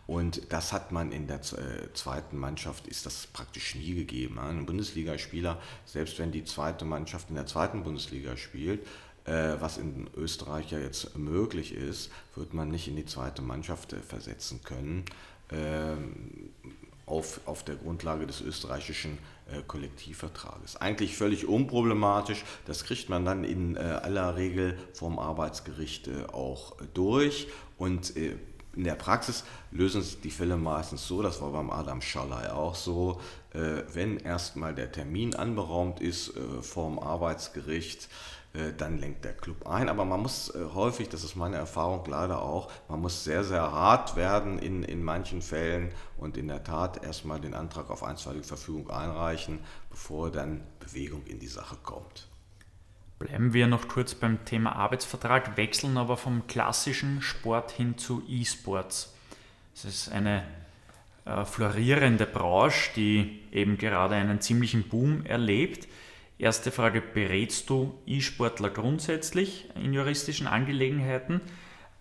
[0.07, 4.39] Und das hat man in der äh, zweiten Mannschaft, ist das praktisch nie gegeben.
[4.39, 8.85] Ein Bundesligaspieler, selbst wenn die zweite Mannschaft in der zweiten Bundesliga spielt, äh,
[9.25, 13.97] was in Österreich ja jetzt möglich ist, wird man nicht in die zweite Mannschaft äh,
[13.97, 15.05] versetzen können,
[15.51, 16.49] ähm,
[17.05, 19.17] auf, auf der Grundlage des österreichischen
[19.51, 20.77] äh, Kollektivvertrages.
[20.77, 27.47] Eigentlich völlig unproblematisch, das kriegt man dann in aller Regel vom Arbeitsgericht auch durch.
[27.77, 32.51] Und in der Praxis lösen sich die Fälle meistens so, das war beim Adam Schallei
[32.53, 33.19] auch so,
[33.51, 36.31] wenn erstmal der Termin anberaumt ist
[36.61, 38.07] vom Arbeitsgericht, äh,
[38.77, 39.87] dann lenkt der Club ein.
[39.87, 43.71] Aber man muss äh, häufig, das ist meine Erfahrung leider auch, man muss sehr, sehr
[43.71, 48.45] hart werden in, in manchen Fällen und in der Tat erstmal den Antrag auf einstweilige
[48.45, 49.59] Verfügung einreichen,
[49.89, 52.27] bevor dann Bewegung in die Sache kommt.
[53.19, 59.13] Bleiben wir noch kurz beim Thema Arbeitsvertrag, wechseln aber vom klassischen Sport hin zu E-Sports.
[59.75, 60.43] Es ist eine
[61.25, 65.87] äh, florierende Branche, die eben gerade einen ziemlichen Boom erlebt.
[66.41, 71.39] Erste Frage, berätst du E-Sportler grundsätzlich in juristischen Angelegenheiten?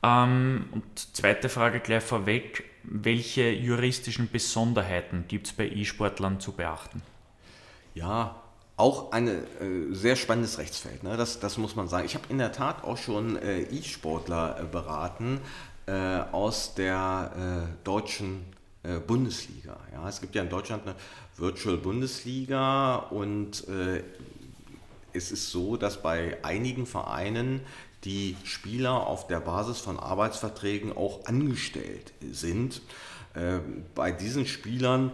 [0.03, 0.83] Ähm, und
[1.15, 7.03] zweite Frage gleich vorweg, welche juristischen Besonderheiten gibt es bei E-Sportlern zu beachten?
[7.95, 8.41] Ja,
[8.79, 9.43] auch ein äh,
[9.91, 11.19] sehr spannendes Rechtsfeld, ne?
[11.19, 12.07] das, das muss man sagen.
[12.07, 15.43] Ich habe in der Tat auch schon äh, E-Sportler äh, beraten
[15.85, 15.93] äh,
[16.33, 18.47] aus der äh, deutschen
[18.83, 19.77] äh, Bundesliga.
[19.93, 20.09] Ja?
[20.09, 20.95] Es gibt ja in Deutschland eine
[21.41, 23.67] Virtual Bundesliga und
[25.13, 27.61] es ist so, dass bei einigen Vereinen
[28.05, 32.81] die Spieler auf der Basis von Arbeitsverträgen auch angestellt sind.
[33.35, 35.13] Ähm, bei diesen Spielern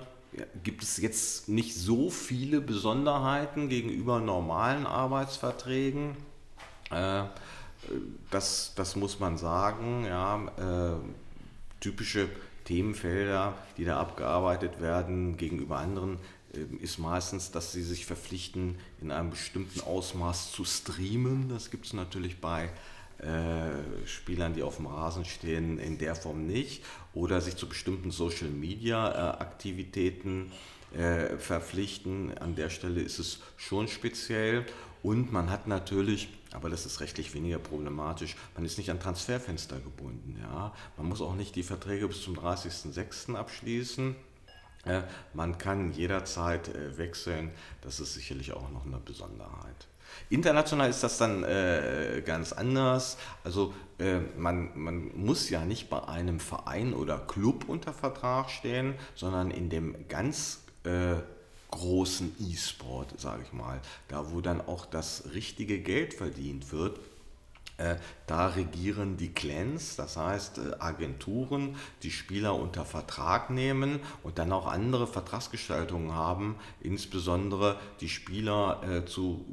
[0.63, 6.17] gibt es jetzt nicht so viele Besonderheiten gegenüber normalen Arbeitsverträgen.
[6.91, 7.25] Äh,
[8.31, 10.05] das, das muss man sagen.
[10.07, 10.97] Ja, äh,
[11.81, 12.29] typische
[12.67, 16.19] Themenfelder, die da abgearbeitet werden gegenüber anderen
[16.55, 21.49] ähm, ist meistens, dass sie sich verpflichten, in einem bestimmten Ausmaß zu streamen.
[21.49, 22.71] Das gibt es natürlich bei
[23.19, 26.85] äh, Spielern, die auf dem Rasen stehen, in der Form nicht.
[27.15, 30.53] Oder sich zu bestimmten Social-Media-Aktivitäten
[30.95, 32.37] äh, verpflichten.
[32.39, 34.65] An der Stelle ist es schon speziell.
[35.03, 39.79] Und man hat natürlich, aber das ist rechtlich weniger problematisch, man ist nicht an Transferfenster
[39.79, 40.39] gebunden.
[40.41, 40.73] Ja?
[40.97, 43.35] Man muss auch nicht die Verträge bis zum 30.06.
[43.35, 44.17] abschließen
[45.35, 47.51] man kann jederzeit äh, wechseln,
[47.83, 49.89] das ist sicherlich auch noch eine Besonderheit.
[50.31, 53.19] International ist das dann äh, ganz anders.
[53.43, 58.95] Also äh, man, man muss ja nicht bei einem Verein oder Club unter Vertrag stehen,
[59.15, 61.17] sondern in dem ganz äh,
[61.77, 66.99] großen E-Sport, sage ich mal, da wo dann auch das richtige Geld verdient wird
[67.79, 74.39] äh, da regieren die Clans, das heißt äh, Agenturen, die Spieler unter Vertrag nehmen und
[74.39, 79.45] dann auch andere Vertragsgestaltungen haben, insbesondere die Spieler äh, zu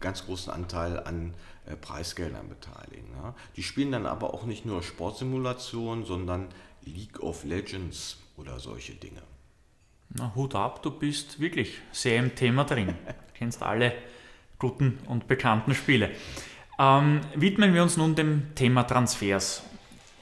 [0.00, 1.34] ganz großen Anteil an
[1.80, 3.08] Preisgeldern beteiligen.
[3.56, 6.48] Die spielen dann aber auch nicht nur Sportsimulationen, sondern
[6.82, 9.22] League of Legends oder solche Dinge.
[10.16, 12.94] Na, Hut ab, du bist wirklich sehr im Thema drin.
[13.34, 13.92] Kennst alle
[14.60, 16.12] guten und bekannten Spiele.
[16.78, 19.64] Ähm, widmen wir uns nun dem Thema Transfers.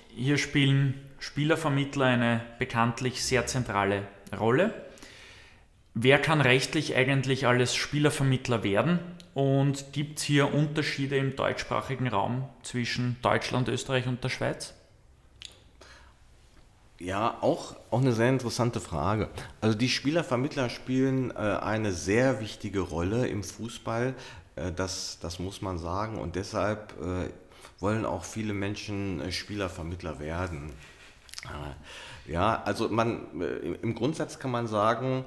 [0.09, 4.73] Hier spielen Spielervermittler eine bekanntlich sehr zentrale Rolle.
[5.93, 8.99] Wer kann rechtlich eigentlich alles Spielervermittler werden?
[9.35, 14.75] Und gibt es hier Unterschiede im deutschsprachigen Raum zwischen Deutschland, Österreich und der Schweiz?
[17.03, 19.29] Ja, auch, auch eine sehr interessante Frage.
[19.61, 24.15] Also die Spielervermittler spielen äh, eine sehr wichtige Rolle im Fußball,
[24.55, 26.19] äh, das, das muss man sagen.
[26.21, 27.29] Und deshalb äh,
[27.81, 30.71] wollen auch viele Menschen äh, Spielervermittler werden.
[32.25, 33.41] Ja, also man,
[33.83, 35.25] im Grundsatz kann man sagen,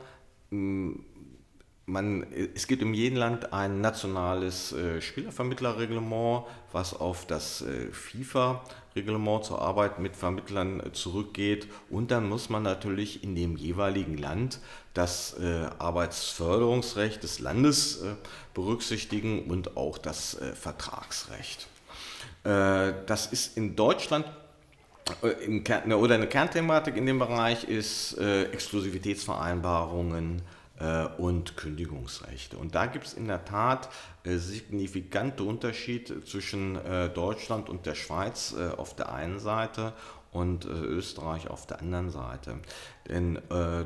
[1.86, 9.46] man, es gibt in jedem Land ein nationales äh, Spielervermittlerreglement, was auf das äh, FIFA-Reglement
[9.46, 11.68] zur Arbeit mit Vermittlern äh, zurückgeht.
[11.90, 14.60] Und dann muss man natürlich in dem jeweiligen Land
[14.96, 18.16] das äh, Arbeitsförderungsrecht des Landes äh,
[18.54, 21.68] berücksichtigen und auch das äh, Vertragsrecht.
[22.44, 24.26] das ist in Deutschland
[25.64, 30.44] Kern, oder eine Kernthematik in dem Bereich ist Exklusivitätsvereinbarungen,
[31.18, 32.58] und Kündigungsrechte.
[32.58, 33.88] Und da gibt es in der Tat
[34.24, 39.94] äh, signifikante Unterschiede zwischen äh, Deutschland und der Schweiz auf der einen Seite
[40.32, 42.60] und Österreich auf der anderen Seite.
[43.08, 43.40] Denn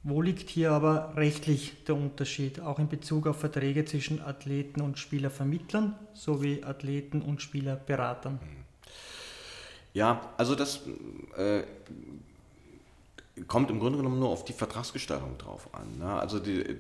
[0.05, 4.99] Wo liegt hier aber rechtlich der Unterschied, auch in Bezug auf Verträge zwischen Athleten und
[4.99, 8.41] Spielervermittlern sowie Athleten und Spielerberatern?
[8.41, 8.49] Hm.
[9.95, 10.83] Ja, also das
[11.37, 11.63] äh,
[13.47, 15.99] kommt im Grunde genommen nur auf die Vertragsgestaltung drauf an.
[15.99, 16.12] Ne?
[16.12, 16.76] Also die,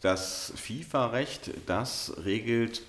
[0.00, 2.82] das FIFA-Recht, das regelt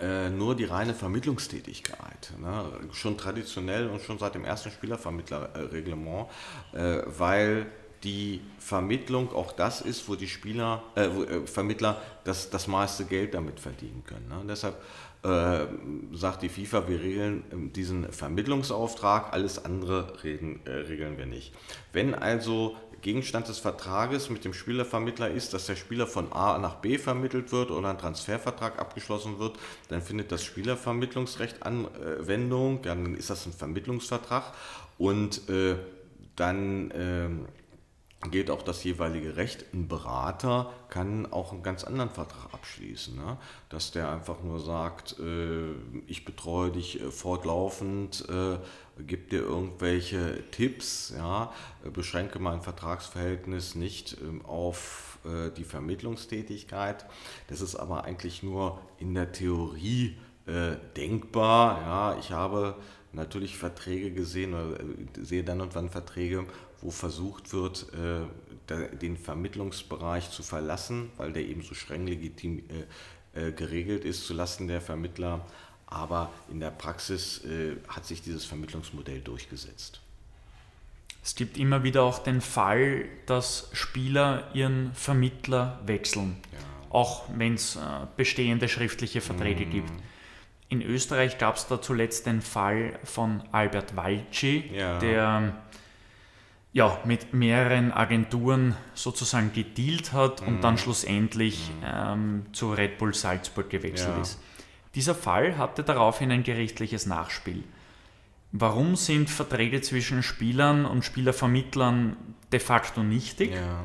[0.00, 2.32] äh, nur die reine Vermittlungstätigkeit.
[2.38, 2.64] Ne?
[2.92, 6.28] Schon traditionell und schon seit dem ersten Spielervermittlerreglement,
[6.72, 7.66] äh, weil
[8.04, 13.34] die Vermittlung auch das ist, wo die Spieler, äh, äh, Vermittler das, das meiste Geld
[13.34, 14.28] damit verdienen können.
[14.28, 14.42] Ne?
[14.48, 14.76] deshalb
[15.26, 15.66] äh,
[16.12, 21.52] sagt die FIFA, wir regeln ähm, diesen Vermittlungsauftrag, alles andere regeln, äh, regeln wir nicht.
[21.92, 26.76] Wenn also Gegenstand des Vertrages mit dem Spielervermittler ist, dass der Spieler von A nach
[26.76, 29.58] B vermittelt wird oder ein Transfervertrag abgeschlossen wird,
[29.88, 34.52] dann findet das Spielervermittlungsrecht Anwendung, dann ist das ein Vermittlungsvertrag.
[34.96, 35.74] Und äh,
[36.36, 37.46] dann
[38.24, 39.64] äh, gilt auch das jeweilige Recht.
[39.72, 43.38] Ein Berater kann auch einen ganz anderen Vertrag abschließen, ne?
[43.68, 45.72] dass der einfach nur sagt, äh,
[46.06, 48.58] ich betreue dich äh, fortlaufend, äh,
[49.02, 51.52] gebe dir irgendwelche Tipps, ja?
[51.92, 57.06] beschränke mein Vertragsverhältnis nicht ähm, auf äh, die Vermittlungstätigkeit.
[57.48, 61.80] Das ist aber eigentlich nur in der Theorie äh, denkbar.
[61.82, 62.18] Ja?
[62.18, 62.76] Ich habe
[63.12, 66.46] natürlich Verträge gesehen oder äh, sehe dann und wann Verträge,
[66.80, 72.62] wo versucht wird, äh, den Vermittlungsbereich zu verlassen, weil der eben so streng legitim
[73.34, 75.46] äh, geregelt ist zulasten der Vermittler.
[75.86, 77.42] Aber in der Praxis
[77.86, 80.00] hat sich dieses Vermittlungsmodell durchgesetzt.
[81.22, 86.58] Es gibt immer wieder auch den Fall, dass Spieler ihren Vermittler wechseln, ja.
[86.90, 87.78] auch wenn es
[88.16, 89.70] bestehende schriftliche Verträge mm.
[89.70, 89.92] gibt.
[90.68, 94.98] In Österreich gab es da zuletzt den Fall von Albert Walci, ja.
[94.98, 95.54] der
[96.76, 100.48] ja, mit mehreren Agenturen sozusagen gedealt hat mhm.
[100.48, 104.20] und dann schlussendlich ähm, zu Red Bull Salzburg gewechselt ja.
[104.20, 104.38] ist.
[104.94, 107.64] Dieser Fall hatte daraufhin ein gerichtliches Nachspiel.
[108.52, 112.14] Warum sind Verträge zwischen Spielern und Spielervermittlern
[112.52, 113.54] de facto nichtig?
[113.54, 113.84] Ja.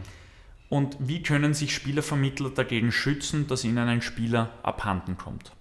[0.67, 5.53] Und wie können sich Spielervermittler dagegen schützen, dass ihnen ein Spieler abhanden kommt?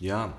[0.00, 0.34] Ja,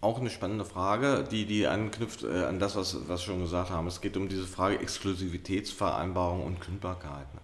[0.00, 3.86] auch eine spannende Frage, die, die anknüpft äh, an das, was, wir schon gesagt haben.
[3.88, 7.34] Es geht um diese Frage Exklusivitätsvereinbarung und Kündbarkeit.
[7.34, 7.40] Ne?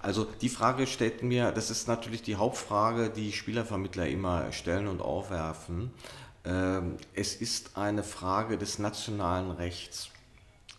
[0.00, 5.00] Also die Frage stellt mir, das ist natürlich die Hauptfrage, die Spielervermittler immer stellen und
[5.00, 5.90] aufwerfen.
[6.44, 10.10] Ähm, es ist eine Frage des nationalen Rechts.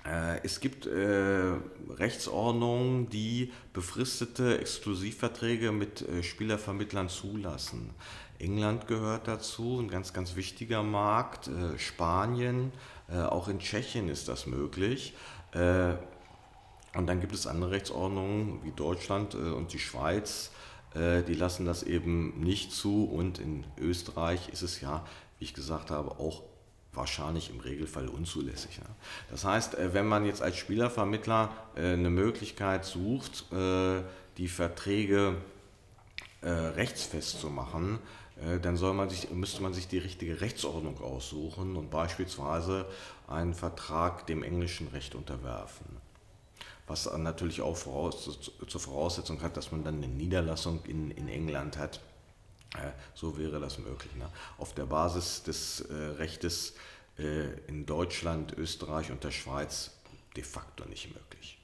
[0.05, 1.55] Äh, es gibt äh,
[1.89, 7.89] Rechtsordnungen, die befristete Exklusivverträge mit äh, Spielervermittlern zulassen.
[8.39, 11.47] England gehört dazu, ein ganz, ganz wichtiger Markt.
[11.47, 12.71] Äh, Spanien,
[13.09, 15.13] äh, auch in Tschechien ist das möglich.
[15.53, 15.93] Äh,
[16.95, 20.51] und dann gibt es andere Rechtsordnungen wie Deutschland und die Schweiz,
[20.95, 23.03] die lassen das eben nicht zu.
[23.05, 25.05] Und in Österreich ist es ja,
[25.37, 26.41] wie ich gesagt habe, auch
[26.93, 28.79] wahrscheinlich im Regelfall unzulässig.
[29.29, 33.45] Das heißt, wenn man jetzt als Spielervermittler eine Möglichkeit sucht,
[34.37, 35.35] die Verträge
[36.41, 37.99] rechtsfest zu machen,
[38.61, 42.85] dann soll man sich, müsste man sich die richtige Rechtsordnung aussuchen und beispielsweise
[43.27, 45.85] einen Vertrag dem englischen Recht unterwerfen
[46.87, 51.77] was natürlich auch voraus, zur Voraussetzung hat, dass man dann eine Niederlassung in, in England
[51.77, 51.99] hat.
[52.75, 54.15] Äh, so wäre das möglich.
[54.15, 54.29] Ne?
[54.57, 56.75] Auf der Basis des äh, Rechtes
[57.19, 59.91] äh, in Deutschland, Österreich und der Schweiz
[60.35, 61.59] de facto nicht möglich.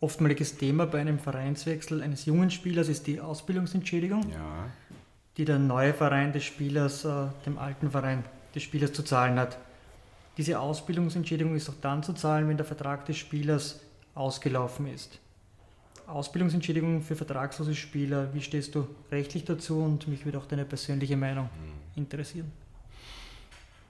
[0.00, 4.70] Oftmaliges Thema bei einem Vereinswechsel eines jungen Spielers ist die Ausbildungsentschädigung, ja.
[5.38, 8.24] Die der neue Verein des Spielers äh, dem alten Verein
[8.54, 9.56] des Spielers zu zahlen hat.
[10.36, 13.80] Diese Ausbildungsentschädigung ist auch dann zu zahlen, wenn der Vertrag des Spielers
[14.14, 15.18] ausgelaufen ist.
[16.08, 21.16] Ausbildungsentschädigung für vertragslose Spieler, wie stehst du rechtlich dazu und mich würde auch deine persönliche
[21.16, 22.02] Meinung hm.
[22.02, 22.50] interessieren.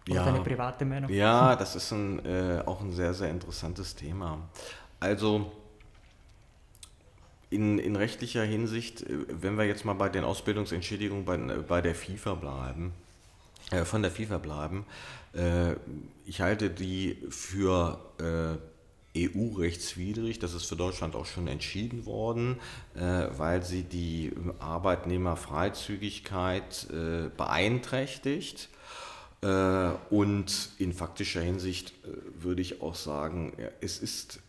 [0.06, 1.10] Oder ja, deine private Meinung.
[1.10, 4.38] Ja, das ist ein, äh, auch ein sehr, sehr interessantes Thema.
[5.00, 5.52] Also
[7.50, 11.94] in, in rechtlicher Hinsicht, äh, wenn wir jetzt mal bei den Ausbildungsentschädigungen bei, bei der
[11.94, 12.92] FIFA bleiben,
[13.70, 14.84] äh, von der FIFA bleiben,
[15.34, 15.74] äh,
[16.24, 18.56] ich halte die für äh,
[19.16, 20.38] EU-rechtswidrig.
[20.38, 22.60] Das ist für Deutschland auch schon entschieden worden,
[22.94, 28.68] äh, weil sie die Arbeitnehmerfreizügigkeit äh, beeinträchtigt.
[29.40, 31.94] Äh, und in faktischer Hinsicht
[32.38, 34.40] würde ich auch sagen, es ist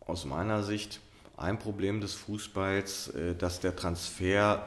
[0.00, 1.00] aus meiner Sicht
[1.36, 4.66] ein Problem des Fußballs, dass der Transfer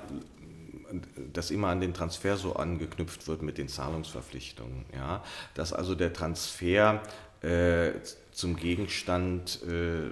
[1.34, 4.86] dass immer an den Transfer so angeknüpft wird mit den Zahlungsverpflichtungen.
[4.94, 5.24] Ja?
[5.54, 7.02] Dass also der Transfer
[7.42, 7.92] äh,
[8.32, 10.12] zum Gegenstand äh,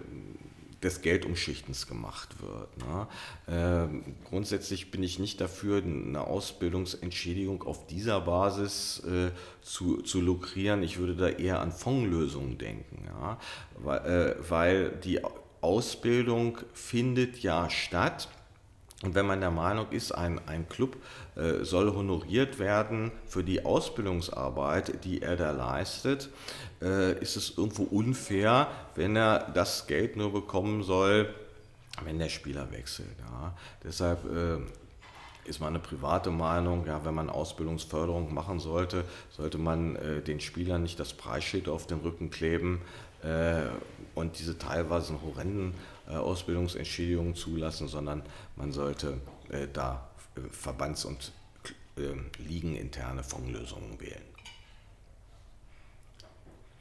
[0.84, 2.70] des Geldumschichtens gemacht wird.
[2.78, 3.08] Ne?
[3.48, 9.32] Äh, grundsätzlich bin ich nicht dafür, eine Ausbildungsentschädigung auf dieser Basis äh,
[9.62, 10.84] zu, zu lukrieren.
[10.84, 13.40] Ich würde da eher an Fondslösungen denken, ja?
[13.78, 15.22] weil, äh, weil die
[15.66, 18.30] Ausbildung findet ja statt
[19.04, 20.96] und wenn man der Meinung ist, ein, ein Club
[21.36, 26.30] äh, soll honoriert werden für die Ausbildungsarbeit, die er da leistet,
[26.82, 31.34] äh, ist es irgendwo unfair, wenn er das Geld nur bekommen soll,
[32.04, 33.16] wenn der Spieler wechselt.
[33.20, 33.54] Ja.
[33.84, 34.60] Deshalb äh,
[35.48, 40.84] ist meine private Meinung, ja, wenn man Ausbildungsförderung machen sollte, sollte man äh, den Spielern
[40.84, 42.82] nicht das Preisschild auf den Rücken kleben
[44.16, 45.74] und diese teilweise horrenden
[46.08, 48.24] äh, Ausbildungsentschädigungen zulassen, sondern
[48.56, 49.20] man sollte
[49.50, 51.32] äh, da äh, verbands- und
[52.46, 54.22] liegeninterne Fondslösungen wählen.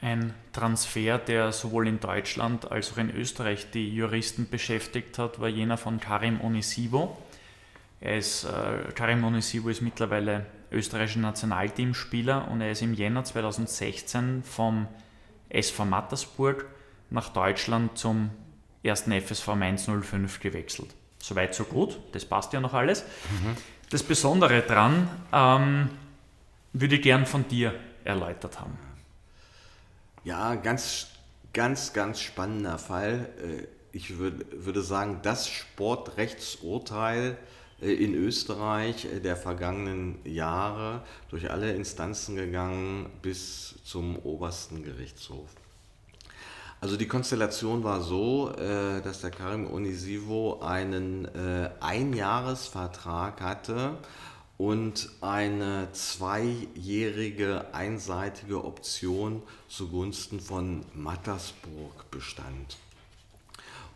[0.01, 5.49] Ein Transfer, der sowohl in Deutschland als auch in Österreich die Juristen beschäftigt hat, war
[5.49, 7.17] jener von Karim Onisivo.
[8.01, 14.89] Ist, äh, Karim Onisivo ist mittlerweile österreichischer Nationalteamspieler und er ist im Jänner 2016 vom
[15.55, 16.67] SV Mattersburg
[17.11, 18.31] nach Deutschland zum
[18.83, 20.95] ersten FSV Mainz 05 gewechselt.
[21.19, 23.03] Soweit, so gut, das passt ja noch alles.
[23.03, 23.57] Mhm.
[23.91, 25.91] Das Besondere daran ähm,
[26.73, 27.75] würde ich gern von dir
[28.05, 28.77] erläutert haben.
[30.25, 31.09] Ja, ganz,
[31.53, 33.29] ganz, ganz spannender Fall.
[33.43, 37.39] Äh, ich würde sagen, das Sportrechtsurteil
[37.81, 45.49] in Österreich äh, der vergangenen Jahre durch alle Instanzen gegangen bis zum obersten Gerichtshof.
[46.81, 53.97] Also die Konstellation war so, äh, dass der Karim Onisivo einen äh, Einjahresvertrag hatte
[54.59, 62.77] und eine zweijährige einseitige Option zugunsten von Mattersburg bestand.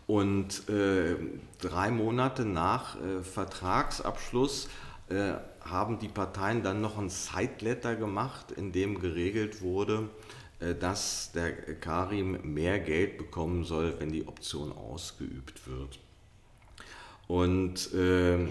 [0.09, 1.17] Und äh,
[1.61, 4.67] drei Monate nach äh, Vertragsabschluss
[5.09, 10.09] äh, haben die Parteien dann noch ein Sideletter gemacht, in dem geregelt wurde,
[10.61, 15.99] äh, dass der Karim mehr Geld bekommen soll, wenn die Option ausgeübt wird.
[17.27, 18.47] Und äh,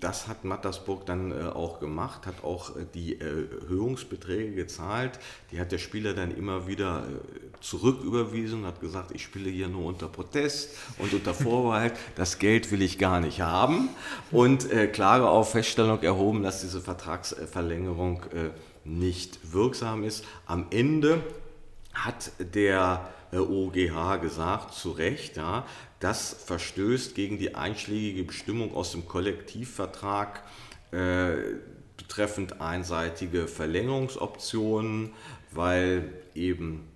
[0.00, 5.20] das hat Mattersburg dann äh, auch gemacht, hat auch die Erhöhungsbeträge gezahlt.
[5.50, 7.04] Die hat der Spieler dann immer wieder
[7.62, 12.82] zurücküberwiesen hat gesagt, ich spiele hier nur unter Protest und unter Vorbehalt, das Geld will
[12.82, 13.88] ich gar nicht haben.
[14.30, 18.50] Und äh, Klage auf Feststellung erhoben, dass diese Vertragsverlängerung äh,
[18.84, 20.24] nicht wirksam ist.
[20.46, 21.22] Am Ende
[21.94, 25.64] hat der OGH gesagt, zu Recht, ja,
[26.00, 30.42] das verstößt gegen die einschlägige Bestimmung aus dem Kollektivvertrag
[30.90, 31.36] äh,
[31.96, 35.12] betreffend einseitige Verlängerungsoptionen,
[35.52, 36.91] weil eben äh,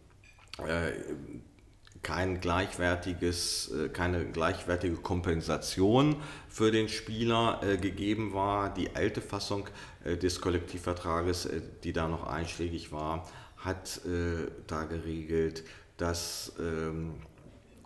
[2.07, 6.15] kein gleichwertiges, äh, keine gleichwertige Kompensation
[6.49, 8.73] für den Spieler äh, gegeben war.
[8.73, 9.67] Die alte Fassung
[10.05, 11.49] äh, des Kollektivvertrages,
[11.83, 15.65] die da noch einschlägig war, hat äh, da geregelt,
[15.97, 17.15] dass ähm,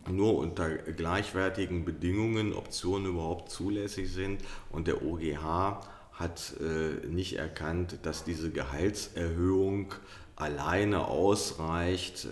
[0.06, 5.80] nur unter gleichwertigen Bedingungen Optionen überhaupt zulässig sind und der OGH
[6.12, 9.94] hat äh, nicht erkannt, dass diese Gehaltserhöhung
[10.40, 12.26] alleine ausreicht,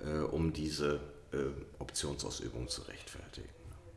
[0.00, 1.00] äh, äh um diese
[1.32, 1.36] äh,
[1.78, 3.48] Optionsausübung zu rechtfertigen.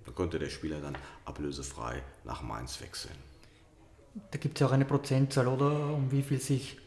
[0.06, 3.16] Da konnte der Spieler dann ablösefrei nach Mainz wechseln.
[4.32, 5.94] Da gibt es ja auch eine Prozentzahl, oder?
[5.94, 6.78] Um wie viel sich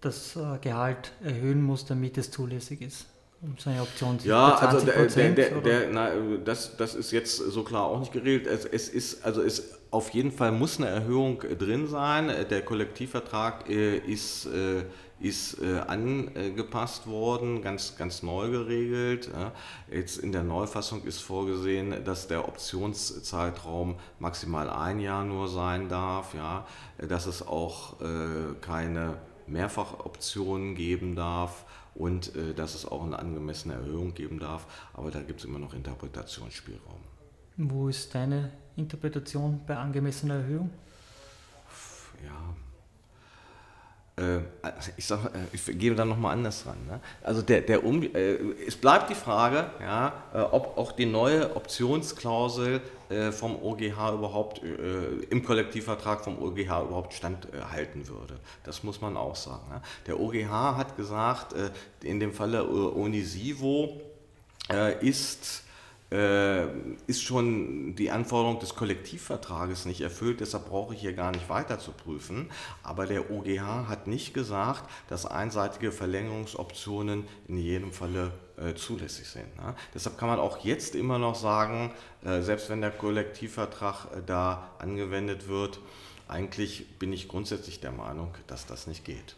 [0.00, 3.06] das Gehalt erhöhen muss, damit es zulässig ist.
[3.40, 6.10] Um seine Option zu Ja, also der, der, der, na,
[6.44, 8.46] das, das ist jetzt so klar auch nicht geregelt.
[8.46, 12.32] Es, es ist, also es auf jeden Fall muss eine Erhöhung drin sein.
[12.48, 14.84] Der Kollektivvertrag äh, ist äh,
[15.20, 19.30] ist äh, angepasst worden, ganz, ganz neu geregelt.
[19.90, 26.34] Jetzt in der Neufassung ist vorgesehen, dass der Optionszeitraum maximal ein Jahr nur sein darf,
[26.34, 26.66] ja,
[26.98, 33.74] dass es auch äh, keine Mehrfachoptionen geben darf und äh, dass es auch eine angemessene
[33.74, 37.00] Erhöhung geben darf, aber da gibt es immer noch Interpretationsspielraum.
[37.56, 40.70] Wo ist deine Interpretation bei angemessener Erhöhung?
[42.24, 42.54] Ja,
[44.96, 46.76] ich, sag, äh, ich gehe da nochmal anders ran.
[46.86, 47.00] Ne?
[47.22, 48.34] Also der, der um, äh,
[48.66, 54.62] es bleibt die Frage, ja, äh, ob auch die neue Optionsklausel äh, vom OGH überhaupt
[54.62, 58.38] äh, im Kollektivvertrag vom OGH überhaupt standhalten würde.
[58.62, 59.68] Das muss man auch sagen.
[59.68, 59.82] Ne?
[60.06, 61.54] Der OGH hat gesagt,
[62.02, 64.00] in dem Falle Unisivo
[65.00, 65.63] ist
[66.10, 66.66] äh,
[67.06, 71.78] ist schon die Anforderung des Kollektivvertrages nicht erfüllt, deshalb brauche ich hier gar nicht weiter
[71.78, 72.50] zu prüfen.
[72.82, 79.56] Aber der OGH hat nicht gesagt, dass einseitige Verlängerungsoptionen in jedem Falle äh, zulässig sind.
[79.56, 79.74] Ne?
[79.94, 81.92] Deshalb kann man auch jetzt immer noch sagen,
[82.24, 85.80] äh, selbst wenn der Kollektivvertrag äh, da angewendet wird,
[86.28, 89.36] eigentlich bin ich grundsätzlich der Meinung, dass das nicht geht.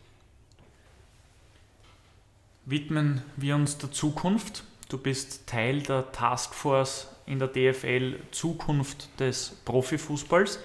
[2.67, 4.65] Widmen wir uns der Zukunft.
[4.89, 10.61] Du bist Teil der Taskforce in der DFL Zukunft des Profifußballs,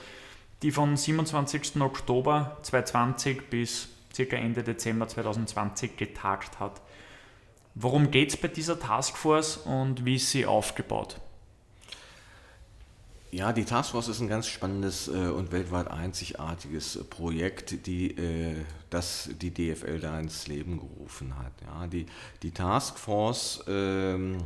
[0.61, 1.81] die von 27.
[1.81, 4.35] Oktober 2020 bis ca.
[4.35, 6.81] Ende Dezember 2020 getagt hat.
[7.73, 11.19] Worum geht es bei dieser Taskforce und wie ist sie aufgebaut?
[13.33, 18.57] Ja, die Taskforce ist ein ganz spannendes äh, und weltweit einzigartiges Projekt, die, äh,
[18.89, 21.53] das die DFL da ins Leben gerufen hat.
[21.65, 22.07] Ja, die,
[22.43, 24.39] die Taskforce ähm,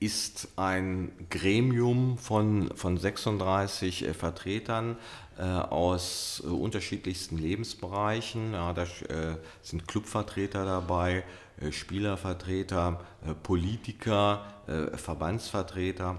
[0.00, 4.98] ist ein Gremium von, von 36 äh, Vertretern
[5.38, 8.52] äh, aus äh, unterschiedlichsten Lebensbereichen.
[8.52, 11.24] Ja, da äh, sind Clubvertreter dabei,
[11.70, 13.00] Spielervertreter,
[13.42, 14.46] Politiker,
[14.94, 16.18] Verbandsvertreter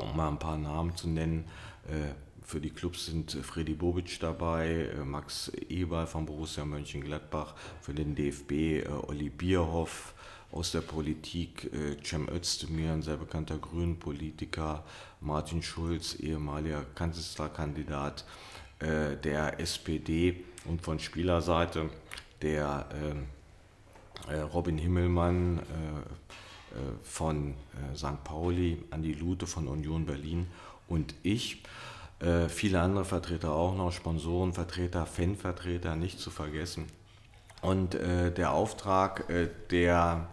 [0.00, 1.44] um mal ein paar Namen zu nennen,
[1.88, 7.94] äh, für die Clubs sind Freddy Bobic dabei, äh, Max Eber von Borussia Mönchengladbach, für
[7.94, 10.14] den DFB äh, Olli Bierhoff,
[10.52, 11.70] aus der Politik
[12.02, 14.84] Cem Özdemir, ein sehr bekannter Grünen-Politiker,
[15.20, 18.24] Martin Schulz, ehemaliger Kanzlerkandidat
[18.80, 21.88] der SPD und von Spielerseite
[22.42, 22.84] der
[24.52, 25.62] Robin Himmelmann, äh,
[27.02, 27.54] von
[27.92, 28.22] äh, St.
[28.24, 30.46] Pauli, Andi Lute von Union Berlin
[30.88, 31.62] und ich.
[32.20, 36.86] Äh, viele andere Vertreter auch noch, Sponsorenvertreter, Fanvertreter, nicht zu vergessen.
[37.62, 39.26] Und der Auftrag
[39.68, 40.30] der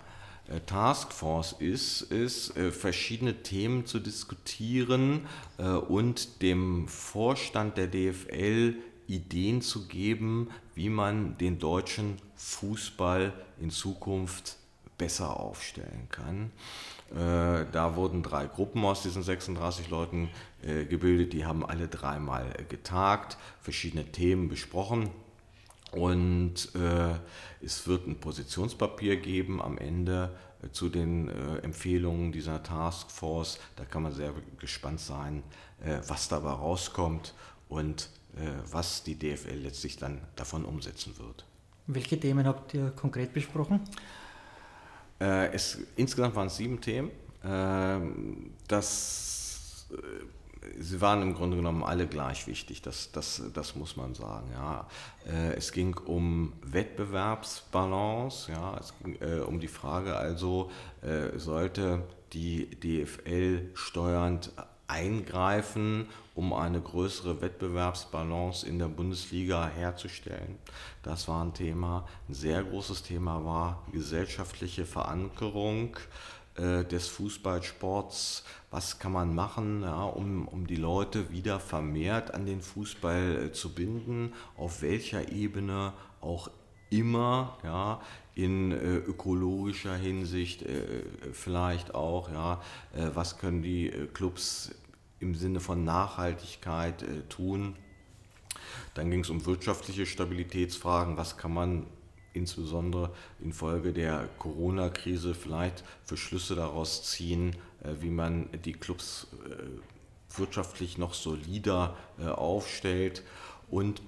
[0.66, 5.26] Taskforce ist, ist verschiedene Themen zu diskutieren
[5.90, 8.76] und dem Vorstand der DFL
[9.08, 14.56] Ideen zu geben, wie man den deutschen Fußball in Zukunft
[14.98, 16.52] besser aufstellen kann.
[17.12, 20.30] Äh, da wurden drei Gruppen aus diesen 36 Leuten
[20.62, 25.10] äh, gebildet, die haben alle dreimal getagt, verschiedene Themen besprochen
[25.92, 27.16] und äh,
[27.64, 30.36] es wird ein Positionspapier geben am Ende
[30.72, 31.30] zu den
[31.62, 33.60] Empfehlungen dieser Taskforce.
[33.76, 35.44] Da kann man sehr gespannt sein,
[36.08, 37.36] was dabei rauskommt
[37.70, 38.10] und
[38.66, 41.46] was die DFL letztlich dann davon umsetzen wird.
[41.86, 43.82] Welche Themen habt ihr konkret besprochen?
[45.20, 47.12] Äh, es, insgesamt waren es sieben Themen.
[47.44, 48.00] Äh,
[48.68, 49.88] das,
[50.80, 54.50] sie waren im Grunde genommen alle gleich wichtig, das, das, das muss man sagen.
[54.54, 54.88] Ja.
[55.26, 58.78] Äh, es ging um Wettbewerbsbalance, ja.
[58.80, 62.04] es ging äh, um die Frage also, äh, sollte
[62.34, 64.52] die DFL steuernd
[64.88, 70.58] eingreifen, um eine größere Wettbewerbsbalance in der Bundesliga herzustellen.
[71.04, 72.08] Das war ein Thema.
[72.30, 75.98] Ein sehr großes Thema war gesellschaftliche Verankerung
[76.56, 78.44] äh, des Fußballsports.
[78.72, 83.52] Was kann man machen, ja, um, um die Leute wieder vermehrt an den Fußball äh,
[83.52, 84.34] zu binden?
[84.58, 85.94] Auf welcher Ebene?
[86.22, 86.50] Auch
[86.90, 88.02] immer, ja,
[88.38, 91.02] in äh, ökologischer Hinsicht äh,
[91.34, 92.62] vielleicht auch, ja,
[92.94, 94.76] äh, was können die äh, Clubs
[95.20, 97.76] im Sinne von Nachhaltigkeit äh, tun.
[98.94, 101.88] Dann ging es um wirtschaftliche Stabilitätsfragen, was kann man
[102.34, 103.12] insbesondere
[103.42, 109.28] infolge der Corona-Krise vielleicht für Schlüsse daraus ziehen, äh, wie man die Clubs
[110.36, 113.24] wirtschaftlich noch solider aufstellt.
[113.72, 114.04] Und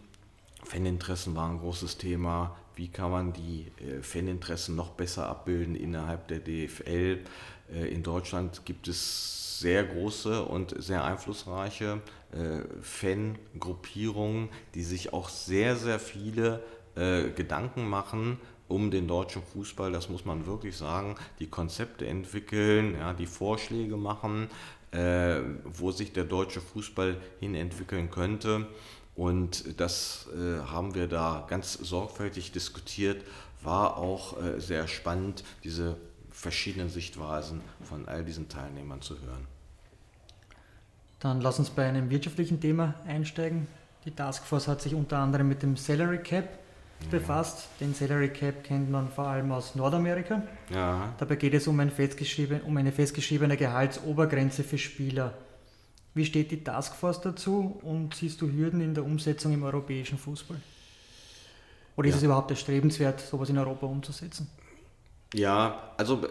[0.63, 6.29] Faninteressen waren ein großes Thema, wie kann man die äh, Faninteressen noch besser abbilden innerhalb
[6.29, 7.19] der DFL.
[7.73, 12.01] Äh, in Deutschland gibt es sehr große und sehr einflussreiche
[12.31, 16.63] äh, Fangruppierungen, die sich auch sehr, sehr viele
[17.35, 23.13] Gedanken machen um den deutschen Fußball, das muss man wirklich sagen, die Konzepte entwickeln, ja,
[23.13, 24.49] die Vorschläge machen,
[25.63, 28.67] wo sich der deutsche Fußball hin entwickeln könnte.
[29.19, 33.21] Und das äh, haben wir da ganz sorgfältig diskutiert,
[33.61, 35.97] war auch äh, sehr spannend, diese
[36.31, 39.45] verschiedenen Sichtweisen von all diesen Teilnehmern zu hören.
[41.19, 43.67] Dann lass uns bei einem wirtschaftlichen Thema einsteigen.
[44.05, 46.47] Die Taskforce hat sich unter anderem mit dem Salary Cap
[47.01, 47.09] ja.
[47.11, 47.67] befasst.
[47.81, 50.43] Den Salary Cap kennt man vor allem aus Nordamerika.
[50.73, 51.13] Ja.
[51.17, 51.91] Dabei geht es um, ein
[52.65, 55.33] um eine festgeschriebene Gehaltsobergrenze für Spieler.
[56.19, 60.57] Wie steht die Taskforce dazu und siehst du Hürden in der Umsetzung im europäischen Fußball?
[61.95, 62.17] Oder ist ja.
[62.17, 64.49] es überhaupt erstrebenswert, sowas in Europa umzusetzen?
[65.33, 66.21] Ja, also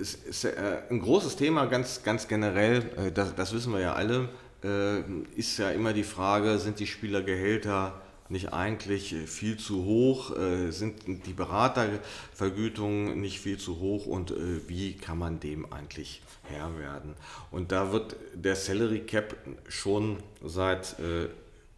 [0.00, 3.94] es ist äh, ein großes Thema, ganz, ganz generell, äh, das, das wissen wir ja
[3.94, 4.28] alle,
[4.62, 5.00] äh,
[5.34, 10.34] ist ja immer die Frage, sind die Spielergehälter nicht eigentlich viel zu hoch?
[10.70, 14.34] Sind die Beratervergütungen nicht viel zu hoch und
[14.68, 17.14] wie kann man dem eigentlich Herr werden?
[17.50, 19.36] Und da wird der Salary Cap
[19.68, 20.96] schon seit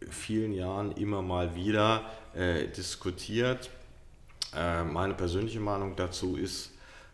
[0.09, 2.03] vielen Jahren immer mal wieder
[2.77, 3.69] diskutiert.
[4.53, 6.71] meine persönliche Meinung dazu ist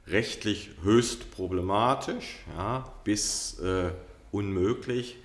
[0.08, 3.62] rechtlich höchst problematisch ja, bis
[4.32, 5.18] unmöglich,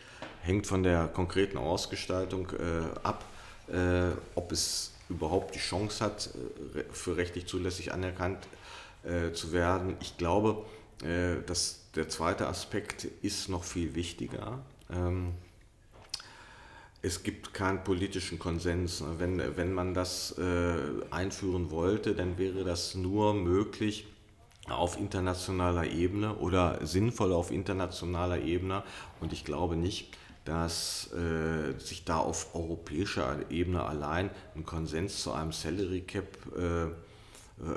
[0.42, 2.48] hängt von der konkreten Ausgestaltung
[3.02, 3.24] ab
[3.72, 6.30] äh, ob es überhaupt die Chance hat,
[6.74, 8.38] äh, für rechtlich zulässig anerkannt
[9.04, 9.96] äh, zu werden.
[10.00, 10.64] Ich glaube,
[11.02, 14.60] äh, dass der zweite Aspekt ist noch viel wichtiger.
[14.90, 15.34] Ähm,
[17.02, 19.02] es gibt keinen politischen Konsens.
[19.18, 20.74] Wenn, wenn man das äh,
[21.10, 24.06] einführen wollte, dann wäre das nur möglich
[24.68, 28.82] auf internationaler Ebene oder sinnvoll auf internationaler Ebene.
[29.20, 35.32] Und ich glaube nicht, dass äh, sich da auf europäischer Ebene allein ein Konsens zu
[35.32, 36.90] einem Salary Cap äh, äh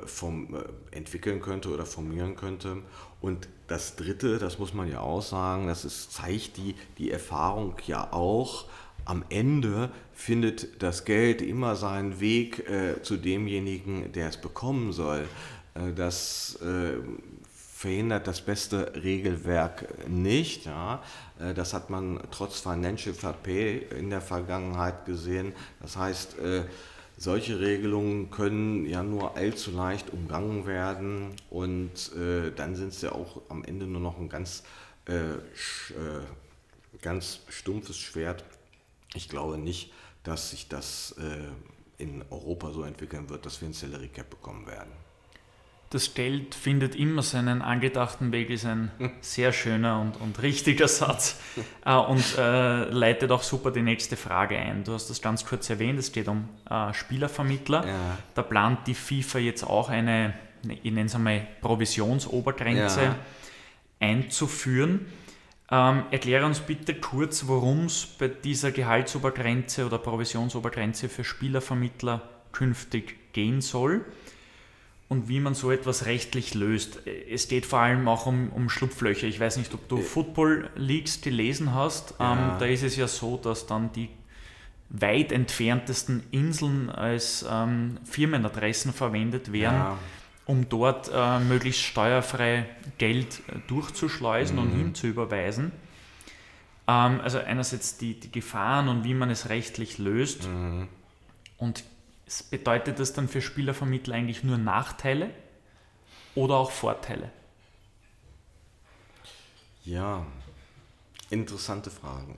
[0.05, 0.63] vom, äh,
[0.95, 2.77] entwickeln könnte oder formieren könnte.
[3.21, 7.75] Und das Dritte, das muss man ja auch sagen, das ist, zeigt die, die Erfahrung
[7.85, 8.65] ja auch,
[9.05, 15.27] am Ende findet das Geld immer seinen Weg äh, zu demjenigen, der es bekommen soll.
[15.73, 16.59] Äh, das
[17.83, 20.65] verhindert das beste Regelwerk nicht.
[20.65, 21.03] Ja.
[21.37, 25.51] Äh, das hat man trotz Financial Fair Pay in der Vergangenheit gesehen.
[25.81, 26.63] Das heißt, äh,
[27.17, 33.11] solche Regelungen können ja nur allzu leicht umgangen werden und äh, dann sind es ja
[33.11, 34.63] auch am Ende nur noch ein ganz,
[37.01, 38.45] ganz stumpfes Schwert.
[39.13, 39.91] Ich glaube nicht,
[40.23, 41.13] dass sich das
[41.97, 45.02] in Europa so entwickeln wird, dass wir ein Salary Cap bekommen werden
[45.93, 48.89] das Geld findet immer seinen angedachten Weg, ist ein
[49.21, 51.39] sehr schöner und, und richtiger Satz
[51.85, 54.83] äh, und äh, leitet auch super die nächste Frage ein.
[54.83, 57.87] Du hast das ganz kurz erwähnt, es geht um äh, Spielervermittler.
[57.87, 58.17] Ja.
[58.33, 60.33] Da plant die FIFA jetzt auch eine,
[60.67, 63.15] ich nenne es einmal, Provisionsobergrenze ja.
[63.99, 65.05] einzuführen.
[65.69, 72.21] Ähm, erkläre uns bitte kurz, worum es bei dieser Gehaltsobergrenze oder Provisionsobergrenze für Spielervermittler
[72.51, 74.05] künftig gehen soll
[75.09, 77.05] und wie man so etwas rechtlich löst.
[77.29, 79.27] Es geht vor allem auch um, um Schlupflöcher.
[79.27, 80.01] Ich weiß nicht, ob du äh.
[80.01, 82.15] Football Leagues gelesen hast.
[82.19, 82.33] Ja.
[82.33, 84.09] Ähm, da ist es ja so, dass dann die
[84.89, 89.97] weit entferntesten Inseln als ähm, Firmenadressen verwendet werden, ja.
[90.45, 92.67] um dort äh, möglichst steuerfrei
[92.99, 94.61] Geld äh, durchzuschleusen mhm.
[94.61, 95.71] und hinzuüberweisen.
[96.87, 100.87] Ähm, also einerseits die, die Gefahren und wie man es rechtlich löst mhm.
[101.57, 101.83] und
[102.49, 105.29] Bedeutet das dann für Spielervermittler eigentlich nur Nachteile
[106.35, 107.31] oder auch Vorteile?
[109.85, 110.25] Ja,
[111.29, 112.37] interessante Fragen.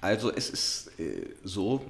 [0.00, 1.84] Also es ist äh, so,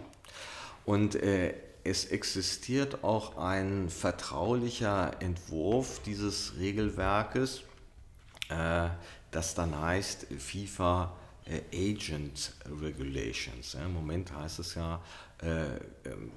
[0.85, 1.53] Und äh,
[1.87, 7.61] es existiert auch ein vertraulicher Entwurf dieses Regelwerkes,
[8.49, 8.89] äh,
[9.31, 11.15] das dann heißt FIFA
[11.45, 13.75] äh, Agent Regulations.
[13.75, 15.01] Im Moment heißt es ja
[15.41, 15.75] äh,
[16.09, 16.31] ähm,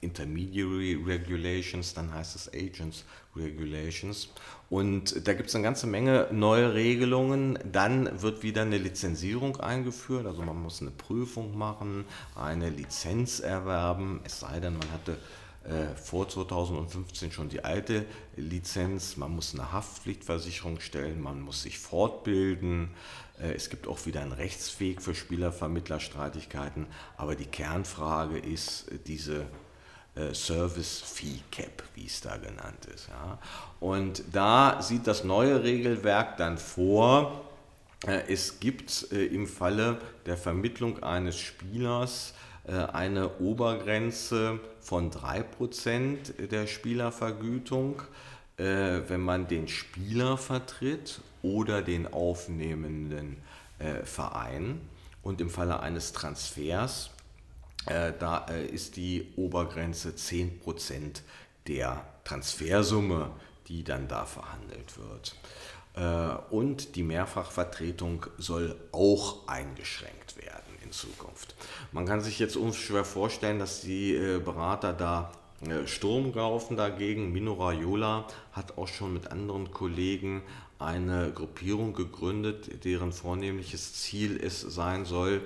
[0.00, 3.04] Intermediary Regulations, dann heißt es Agents
[3.36, 4.28] Regulations.
[4.74, 7.60] Und da gibt es eine ganze Menge neue Regelungen.
[7.70, 12.04] Dann wird wieder eine Lizenzierung eingeführt, also man muss eine Prüfung machen,
[12.34, 15.16] eine Lizenz erwerben, es sei denn, man hatte
[15.62, 18.04] äh, vor 2015 schon die alte
[18.34, 22.90] Lizenz, man muss eine Haftpflichtversicherung stellen, man muss sich fortbilden,
[23.40, 29.46] äh, es gibt auch wieder einen Rechtsweg für Spielervermittlerstreitigkeiten, aber die Kernfrage ist diese
[30.32, 33.08] Service Fee Cap, wie es da genannt ist.
[33.08, 33.38] Ja.
[33.80, 37.44] Und da sieht das neue Regelwerk dann vor,
[38.28, 42.34] es gibt im Falle der Vermittlung eines Spielers
[42.66, 48.02] eine Obergrenze von 3% der Spielervergütung,
[48.56, 53.36] wenn man den Spieler vertritt oder den aufnehmenden
[53.78, 54.80] äh, Verein.
[55.22, 57.10] Und im Falle eines Transfers,
[57.86, 61.20] äh, da äh, ist die Obergrenze 10%
[61.68, 63.30] der Transfersumme,
[63.68, 65.36] die dann da verhandelt wird.
[65.96, 71.54] Äh, und die Mehrfachvertretung soll auch eingeschränkt werden in Zukunft.
[71.92, 74.14] Man kann sich jetzt unschwer vorstellen, dass die
[74.44, 75.32] Berater da
[75.86, 77.32] Sturm gelaufen dagegen.
[77.32, 80.42] Mino Raiola hat auch schon mit anderen Kollegen
[80.78, 85.40] eine Gruppierung gegründet, deren vornehmliches Ziel es sein soll,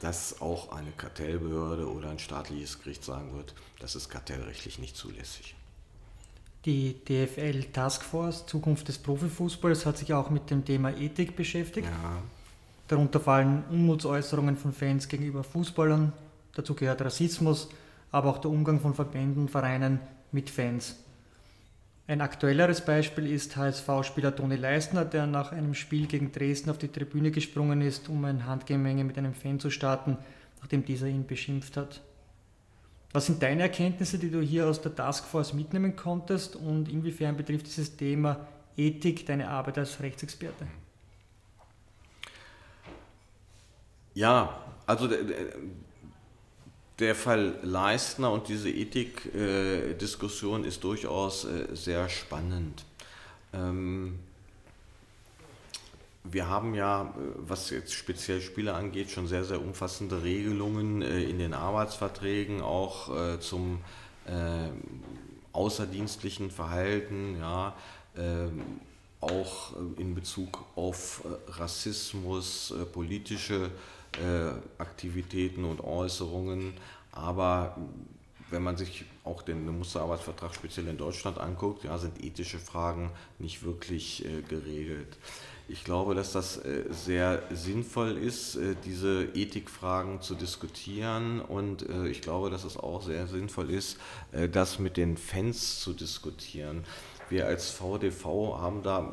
[0.00, 5.56] dass auch eine Kartellbehörde oder ein staatliches Gericht sagen wird, das ist kartellrechtlich nicht zulässig.
[6.64, 11.88] Die DFL Taskforce Zukunft des Profifußballs hat sich auch mit dem Thema Ethik beschäftigt.
[11.88, 12.22] Ja.
[12.88, 16.12] Darunter fallen Unmutsäußerungen von Fans gegenüber Fußballern,
[16.54, 17.68] dazu gehört Rassismus,
[18.10, 20.00] aber auch der Umgang von Verbänden und Vereinen
[20.32, 20.96] mit Fans.
[22.08, 26.88] Ein aktuelleres Beispiel ist HSV-Spieler Toni Leistner, der nach einem Spiel gegen Dresden auf die
[26.88, 30.16] Tribüne gesprungen ist, um ein Handgemenge mit einem Fan zu starten,
[30.58, 32.00] nachdem dieser ihn beschimpft hat.
[33.12, 37.66] Was sind deine Erkenntnisse, die du hier aus der Taskforce mitnehmen konntest und inwiefern betrifft
[37.66, 40.66] dieses Thema Ethik deine Arbeit als Rechtsexperte?
[44.14, 45.06] Ja, also
[46.98, 52.84] der, Fall Leistner und diese Ethikdiskussion ist durchaus äh, sehr spannend.
[53.52, 54.18] Ähm,
[56.24, 61.22] wir haben ja, äh, was jetzt speziell Spiele angeht, schon sehr, sehr umfassende Regelungen äh,
[61.22, 63.80] in den Arbeitsverträgen, auch zum
[65.54, 67.74] außerdienstlichen Verhalten, ja,
[68.14, 68.60] ähm,
[69.20, 73.70] auch in Bezug auf Rassismus, politische äh,
[74.78, 76.74] Aktivitäten und Äußerungen.
[77.12, 77.76] Aber
[78.50, 83.62] wenn man sich auch den Musterarbeitsvertrag speziell in Deutschland anguckt, ja, sind ethische Fragen nicht
[83.62, 85.18] wirklich äh, geregelt.
[85.70, 92.08] Ich glaube, dass das äh, sehr sinnvoll ist, äh, diese Ethikfragen zu diskutieren und äh,
[92.08, 93.98] ich glaube, dass es auch sehr sinnvoll ist,
[94.52, 96.84] das mit den Fans zu diskutieren.
[97.28, 99.12] Wir als VDV haben da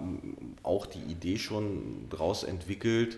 [0.63, 3.17] auch die Idee schon daraus entwickelt,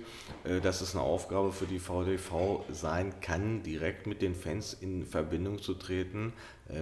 [0.63, 5.61] dass es eine Aufgabe für die VDV sein kann, direkt mit den Fans in Verbindung
[5.61, 6.33] zu treten.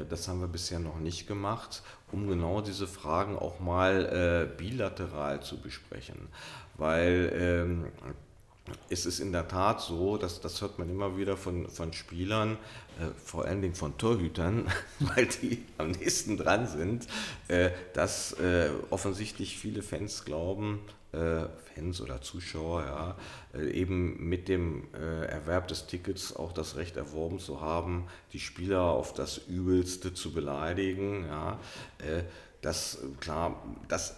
[0.09, 1.84] Das haben wir bisher noch nicht gemacht
[2.16, 6.30] um genau diese Fragen auch mal äh, bilateral zu besprechen.
[6.76, 7.88] Weil ähm,
[8.89, 12.53] es ist in der Tat so, dass das hört man immer wieder von, von Spielern,
[12.53, 12.84] äh,
[13.23, 14.67] vor allen Dingen von Torhütern,
[14.99, 17.07] weil die am nächsten dran sind,
[17.47, 20.79] äh, dass äh, offensichtlich viele Fans glauben,
[21.11, 23.15] äh, Fans oder Zuschauer, ja,
[23.53, 28.39] äh, eben mit dem äh, Erwerb des Tickets auch das Recht erworben zu haben, die
[28.39, 31.25] Spieler auf das Übelste zu beleidigen.
[31.25, 31.59] Ja.
[32.61, 34.15] Das, klar, das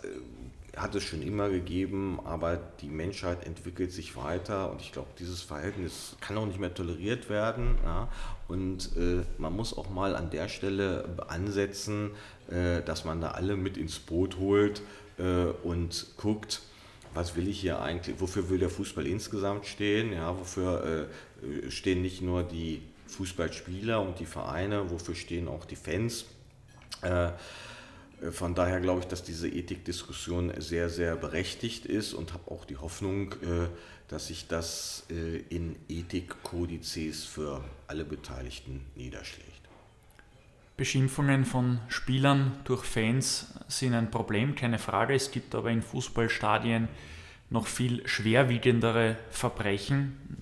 [0.78, 5.42] hat es schon immer gegeben, aber die Menschheit entwickelt sich weiter und ich glaube, dieses
[5.42, 7.78] Verhältnis kann auch nicht mehr toleriert werden.
[7.84, 8.08] Ja?
[8.48, 12.12] Und äh, man muss auch mal an der Stelle ansetzen,
[12.50, 14.82] äh, dass man da alle mit ins Boot holt
[15.18, 16.62] äh, und guckt,
[17.14, 21.08] was will ich hier eigentlich, wofür will der Fußball insgesamt stehen, ja, wofür
[21.44, 26.26] äh, stehen nicht nur die Fußballspieler und die Vereine, wofür stehen auch die Fans.
[28.22, 32.66] Äh, von daher glaube ich, dass diese Ethikdiskussion sehr, sehr berechtigt ist und habe auch
[32.66, 33.68] die Hoffnung, äh,
[34.08, 39.52] dass sich das äh, in Ethikkodizes für alle Beteiligten niederschlägt.
[40.78, 45.16] Beschimpfungen von Spielern durch Fans sind ein Problem, keine Frage.
[45.16, 46.88] Es gibt aber in Fußballstadien
[47.50, 50.38] noch viel schwerwiegendere Verbrechen.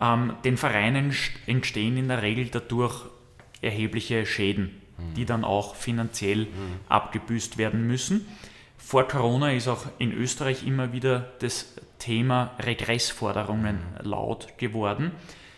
[0.00, 1.14] Ähm, den Vereinen
[1.46, 3.04] entstehen in der Regel dadurch
[3.60, 4.70] erhebliche Schäden,
[5.16, 6.48] die dann auch finanziell
[6.88, 8.26] abgebüßt werden müssen.
[8.78, 15.12] Vor Corona ist auch in Österreich immer wieder das Thema Regressforderungen laut geworden.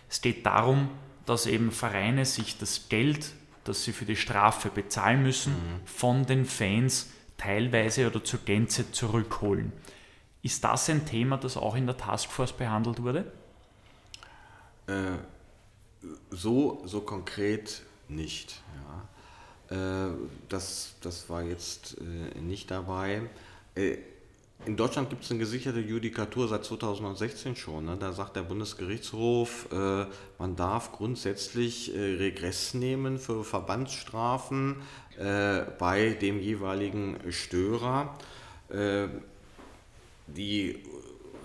[0.09, 0.89] Es geht darum,
[1.27, 3.33] dass eben Vereine sich das Geld
[3.69, 5.87] das sie für die Strafe bezahlen müssen, mhm.
[5.87, 9.73] von den Fans teilweise oder zur Gänze zurückholen.
[10.43, 13.31] Ist das ein Thema, das auch in der Taskforce behandelt wurde?
[14.87, 15.19] Äh,
[16.31, 18.63] so, so konkret nicht.
[19.71, 19.75] Äh,
[20.49, 23.23] das, das war jetzt äh, nicht dabei.
[23.75, 23.99] Äh,
[24.67, 27.85] in Deutschland gibt es eine gesicherte Judikatur seit 2016 schon.
[27.85, 27.97] Ne?
[27.99, 34.83] Da sagt der Bundesgerichtshof, man darf grundsätzlich Regress nehmen für Verbandsstrafen
[35.79, 38.19] bei dem jeweiligen Störer.
[40.27, 40.83] Die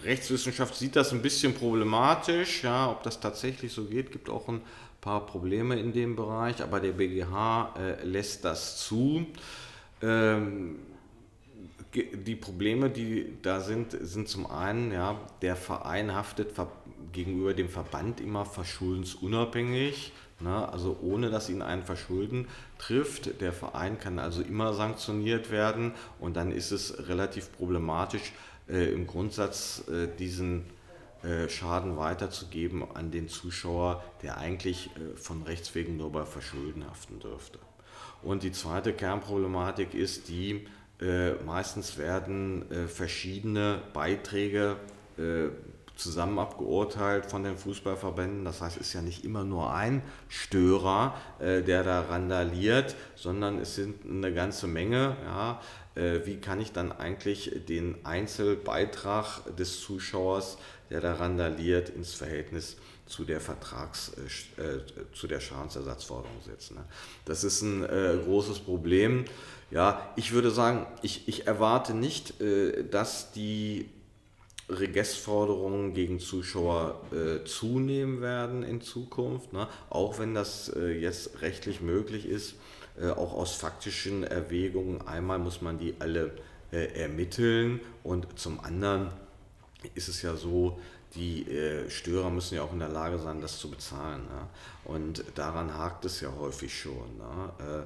[0.03, 4.61] Rechtswissenschaft sieht das ein bisschen problematisch, ja, ob das tatsächlich so geht, gibt auch ein
[5.03, 9.25] paar Probleme in dem Bereich, aber der BGH äh, lässt das zu.
[10.01, 10.79] Ähm,
[11.93, 16.53] die Probleme, die da sind, sind zum einen, ja, der Verein haftet
[17.11, 22.47] gegenüber dem Verband immer verschuldensunabhängig, ne, also ohne dass ihn ein Verschulden
[22.79, 23.41] trifft.
[23.41, 28.31] Der Verein kann also immer sanktioniert werden und dann ist es relativ problematisch,
[28.69, 30.63] äh, im Grundsatz äh, diesen
[31.23, 36.85] äh, Schaden weiterzugeben an den Zuschauer, der eigentlich äh, von Rechts wegen nur bei Verschulden
[36.85, 37.59] haften dürfte.
[38.21, 40.67] Und die zweite Kernproblematik ist die,
[40.99, 44.77] äh, meistens werden verschiedene Beiträge
[45.95, 48.43] zusammen abgeurteilt von den Fußballverbänden.
[48.45, 53.75] Das heißt, es ist ja nicht immer nur ein Störer, der da randaliert, sondern es
[53.75, 55.15] sind eine ganze Menge.
[55.23, 55.61] Ja.
[55.95, 60.57] Äh, wie kann ich dann eigentlich den Einzelbeitrag des Zuschauers,
[60.89, 64.11] der da randaliert, ins Verhältnis zu der Vertrags,
[64.57, 66.75] äh, zu der Schadensersatzforderung setzen?
[66.75, 66.85] Ne?
[67.25, 67.85] Das ist ein
[68.25, 69.25] großes Problem.
[69.73, 73.89] Ja, ich würde sagen, ich, ich erwarte nicht, äh, dass die
[74.69, 79.67] Regressforderungen gegen Zuschauer äh, zunehmen werden in Zukunft, ne?
[79.89, 82.55] auch wenn das äh, jetzt rechtlich möglich ist, äh,
[83.15, 85.07] auch aus faktischen Erwägungen.
[85.07, 86.31] Einmal muss man die alle
[86.71, 89.09] äh, ermitteln und zum anderen
[89.95, 90.79] ist es ja so,
[91.15, 94.23] die äh, Störer müssen ja auch in der Lage sein, das zu bezahlen.
[94.23, 94.47] Ne?
[94.85, 97.17] Und daran hakt es ja häufig schon.
[97.17, 97.85] Ne?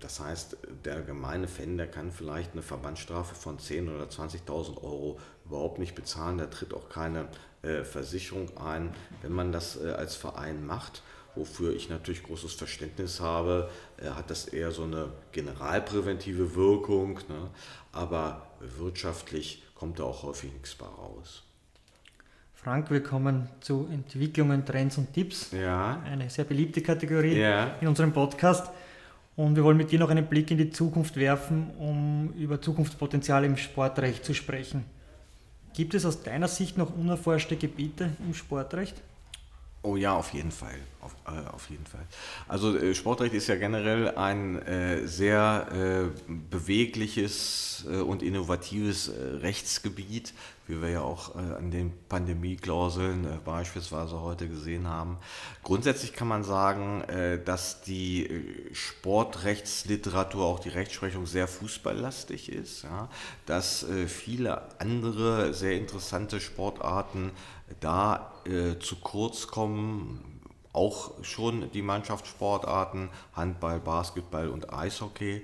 [0.00, 5.18] Das heißt, der gemeine Fan, der kann vielleicht eine Verbandsstrafe von 10.000 oder 20.000 Euro
[5.46, 6.38] überhaupt nicht bezahlen.
[6.38, 7.28] Da tritt auch keine
[7.62, 8.94] äh, Versicherung ein.
[9.22, 11.02] Wenn man das äh, als Verein macht,
[11.36, 17.20] wofür ich natürlich großes Verständnis habe, äh, hat das eher so eine generalpräventive Wirkung.
[17.28, 17.50] Ne?
[17.92, 18.46] Aber
[18.78, 21.42] wirtschaftlich kommt da auch häufig nichts bei raus.
[22.54, 25.52] Frank, wir kommen zu Entwicklungen, Trends und Tipps.
[25.52, 26.02] Ja.
[26.04, 27.76] Eine sehr beliebte Kategorie ja.
[27.80, 28.72] in unserem Podcast.
[29.36, 33.44] Und wir wollen mit dir noch einen Blick in die Zukunft werfen, um über Zukunftspotenzial
[33.44, 34.84] im Sportrecht zu sprechen.
[35.74, 39.02] Gibt es aus deiner Sicht noch unerforschte Gebiete im Sportrecht?
[39.82, 40.74] Oh ja, auf jeden Fall.
[41.00, 42.04] Auf, äh, auf jeden Fall.
[42.48, 49.36] Also äh, Sportrecht ist ja generell ein äh, sehr äh, bewegliches äh, und innovatives äh,
[49.36, 50.34] Rechtsgebiet,
[50.66, 55.16] wie wir ja auch an den Pandemieklauseln beispielsweise heute gesehen haben.
[55.62, 57.04] Grundsätzlich kann man sagen,
[57.44, 58.28] dass die
[58.72, 63.08] Sportrechtsliteratur, auch die Rechtsprechung sehr fußballlastig ist, ja?
[63.46, 67.30] dass viele andere sehr interessante Sportarten
[67.80, 70.36] da äh, zu kurz kommen,
[70.76, 75.42] auch schon die Mannschaftssportarten, Handball, Basketball und Eishockey, äh,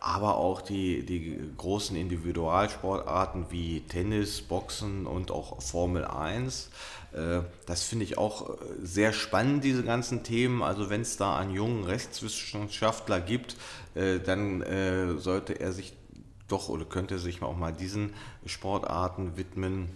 [0.00, 6.70] aber auch die, die großen Individualsportarten wie Tennis, Boxen und auch Formel 1.
[7.12, 10.60] Äh, das finde ich auch äh, sehr spannend, diese ganzen Themen.
[10.62, 13.56] Also wenn es da einen jungen Rechtswissenschaftler gibt,
[13.94, 14.64] dann
[15.20, 15.92] sollte er sich
[16.48, 18.12] doch oder könnte sich auch mal diesen
[18.44, 19.88] Sportarten widmen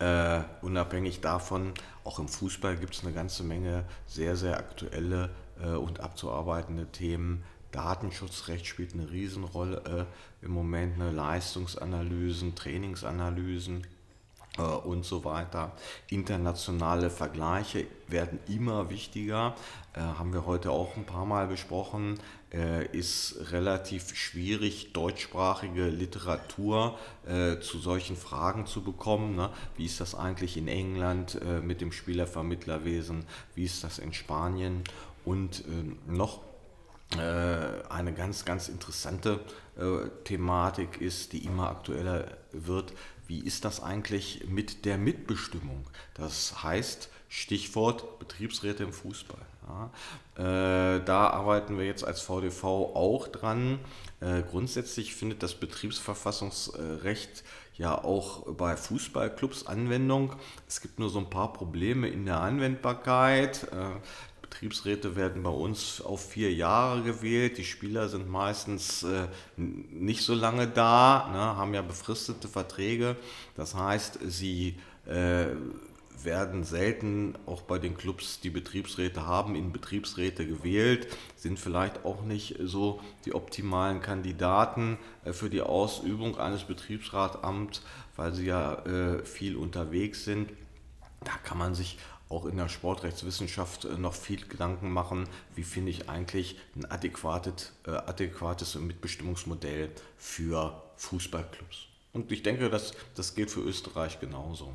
[0.00, 1.72] Uh, unabhängig davon,
[2.02, 5.30] auch im Fußball gibt es eine ganze Menge sehr, sehr aktuelle
[5.64, 7.44] uh, und abzuarbeitende Themen.
[7.70, 10.08] Datenschutzrecht spielt eine Riesenrolle
[10.42, 13.86] uh, im Moment, eine Leistungsanalysen, Trainingsanalysen
[14.56, 15.72] und so weiter.
[16.08, 19.56] Internationale Vergleiche werden immer wichtiger,
[19.94, 22.20] haben wir heute auch ein paar Mal besprochen
[22.54, 26.96] äh, ist relativ schwierig, deutschsprachige Literatur
[27.26, 29.34] äh, zu solchen Fragen zu bekommen.
[29.34, 29.50] Ne?
[29.76, 33.24] Wie ist das eigentlich in England äh, mit dem Spielervermittlerwesen?
[33.54, 34.84] Wie ist das in Spanien?
[35.24, 36.42] Und äh, noch
[37.16, 39.40] äh, eine ganz, ganz interessante
[39.76, 42.92] äh, Thematik ist, die immer aktueller wird.
[43.26, 45.84] Wie ist das eigentlich mit der Mitbestimmung?
[46.14, 49.40] Das heißt, Stichwort Betriebsräte im Fußball.
[49.66, 49.90] Ja,
[50.36, 53.80] äh, da arbeiten wir jetzt als VDV auch dran.
[54.20, 57.42] Äh, grundsätzlich findet das Betriebsverfassungsrecht
[57.76, 60.36] ja auch bei Fußballclubs Anwendung.
[60.68, 63.64] Es gibt nur so ein paar Probleme in der Anwendbarkeit.
[63.72, 64.00] Äh,
[64.54, 67.58] Betriebsräte werden bei uns auf vier Jahre gewählt.
[67.58, 69.26] Die Spieler sind meistens äh,
[69.56, 73.16] nicht so lange da, ne, haben ja befristete Verträge.
[73.56, 74.76] Das heißt, sie
[75.06, 75.46] äh,
[76.22, 82.22] werden selten auch bei den Clubs, die Betriebsräte haben, in Betriebsräte gewählt, sind vielleicht auch
[82.22, 87.82] nicht so die optimalen Kandidaten äh, für die Ausübung eines Betriebsratamts,
[88.14, 90.52] weil sie ja äh, viel unterwegs sind.
[91.24, 91.98] Da kann man sich
[92.34, 97.72] auch in der Sportrechtswissenschaft äh, noch viel Gedanken machen, wie finde ich eigentlich ein adäquates,
[97.84, 101.86] adäquates Mitbestimmungsmodell für Fußballclubs.
[102.12, 104.74] Und ich denke, das, das gilt für Österreich genauso.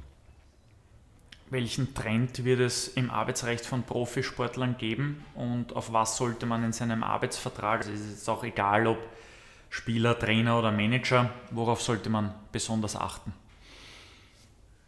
[1.49, 6.73] Welchen Trend wird es im Arbeitsrecht von Profisportlern geben und auf was sollte man in
[6.73, 8.99] seinem Arbeitsvertrag, also ist es auch egal ob
[9.71, 13.33] Spieler, Trainer oder Manager, worauf sollte man besonders achten?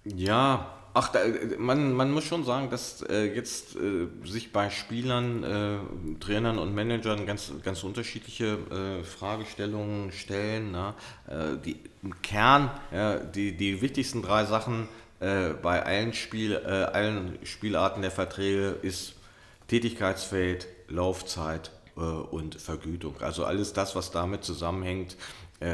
[0.04, 1.20] Ja, ach, da,
[1.58, 5.78] man, man muss schon sagen, dass äh, jetzt äh, sich bei Spielern, äh,
[6.20, 10.72] Trainern und Managern ganz, ganz unterschiedliche äh, Fragestellungen stellen.
[10.72, 10.96] Na?
[11.28, 14.88] Äh, die, Im Kern, ja, die, die wichtigsten drei Sachen,
[15.20, 19.16] äh, bei allen, Spiel, allen Spielarten der Verträge ist
[19.68, 23.16] Tätigkeitsfeld, Laufzeit und Vergütung.
[23.20, 25.18] Also alles das, was damit zusammenhängt,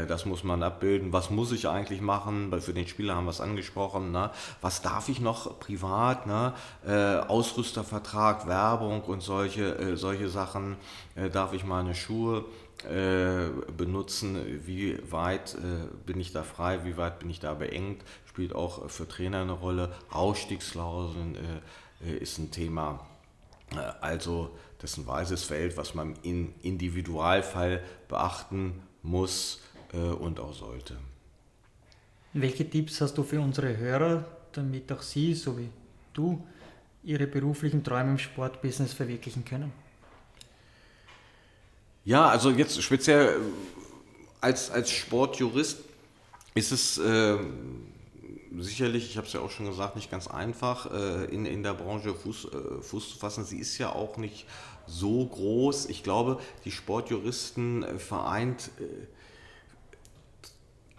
[0.08, 1.14] das muss man abbilden.
[1.14, 2.54] Was muss ich eigentlich machen?
[2.60, 4.12] Für den Spieler haben wir es angesprochen.
[4.12, 4.32] Ne?
[4.62, 6.28] Was darf ich noch privat?
[6.28, 6.54] Ne?
[6.86, 10.76] Äh, Ausrüstervertrag, Werbung und solche, äh, solche Sachen.
[11.16, 12.44] Äh, darf ich meine Schuhe
[12.84, 14.62] äh, benutzen?
[14.66, 16.84] Wie weit äh, bin ich da frei?
[16.84, 18.04] Wie weit bin ich da beengt?
[18.38, 19.92] spielt auch für Trainer eine Rolle.
[20.12, 21.36] Ausstiegsklauseln
[22.04, 23.08] äh, äh, ist ein Thema.
[23.72, 29.62] Äh, also das ist ein weißes Feld, was man im Individualfall beachten muss
[29.94, 30.98] äh, und auch sollte.
[32.34, 35.70] Welche Tipps hast du für unsere Hörer, damit auch sie, so wie
[36.14, 36.42] du,
[37.04, 39.72] ihre beruflichen Träume im Sportbusiness verwirklichen können?
[42.06, 43.40] Ja, also jetzt speziell äh,
[44.42, 45.80] als, als Sportjurist
[46.54, 47.38] ist es äh,
[48.58, 51.74] sicherlich, ich habe es ja auch schon gesagt, nicht ganz einfach, äh, in, in der
[51.74, 53.44] Branche Fuß, äh, Fuß zu fassen.
[53.46, 54.46] Sie ist ja auch nicht
[54.86, 55.88] so groß.
[55.88, 58.72] Ich glaube, die Sportjuristen äh, vereint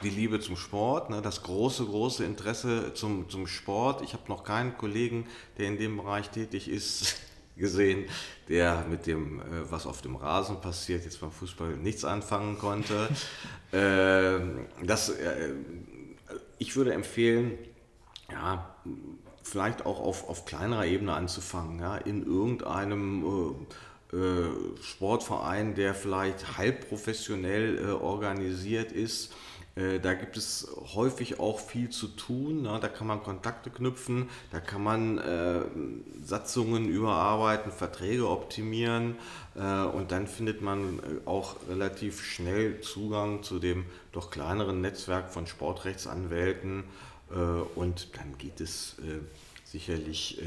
[0.03, 4.03] die Liebe zum Sport, ne, das große, große Interesse zum, zum Sport.
[4.03, 5.27] Ich habe noch keinen Kollegen,
[5.59, 7.17] der in dem Bereich tätig ist,
[7.57, 8.05] gesehen,
[8.49, 13.09] der mit dem, was auf dem Rasen passiert, jetzt beim Fußball nichts anfangen konnte.
[13.71, 15.13] Ähm, das
[16.59, 17.59] ich würde empfehlen,
[18.31, 18.75] ja,
[19.43, 23.57] vielleicht auch auf, auf kleinerer Ebene anzufangen, ja, in irgendeinem
[24.13, 29.48] äh, äh, Sportverein, der vielleicht halb professionell äh, organisiert ist, Äh,
[30.03, 32.63] da gibt es häufig auch viel zu tun.
[32.63, 32.79] Ne?
[32.81, 35.61] Da kann man Kontakte knüpfen, da kann man äh,
[36.25, 39.17] Satzungen überarbeiten, Verträge optimieren
[39.55, 45.31] äh, und dann findet man äh, auch relativ schnell Zugang zu dem doch kleineren Netzwerk
[45.31, 46.85] von Sportrechtsanwälten
[47.31, 49.21] äh, und dann geht es äh,
[49.65, 50.41] sicherlich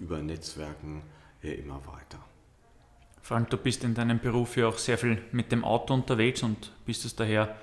[0.00, 1.02] über Netzwerken
[1.42, 2.18] immer weiter.
[3.22, 6.72] Frank, du bist in deinem Beruf ja auch sehr viel mit dem Auto unterwegs und
[6.84, 7.54] bist es daher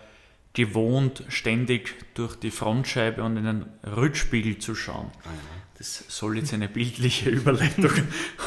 [0.54, 5.12] gewohnt, ständig durch die Frontscheibe und in den Rückspiegel zu schauen.
[5.78, 7.92] Das soll jetzt eine bildliche Überleitung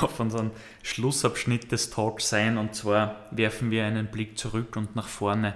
[0.00, 0.50] auf unseren
[0.82, 2.58] Schlussabschnitt des Talks sein.
[2.58, 5.54] Und zwar werfen wir einen Blick zurück und nach vorne.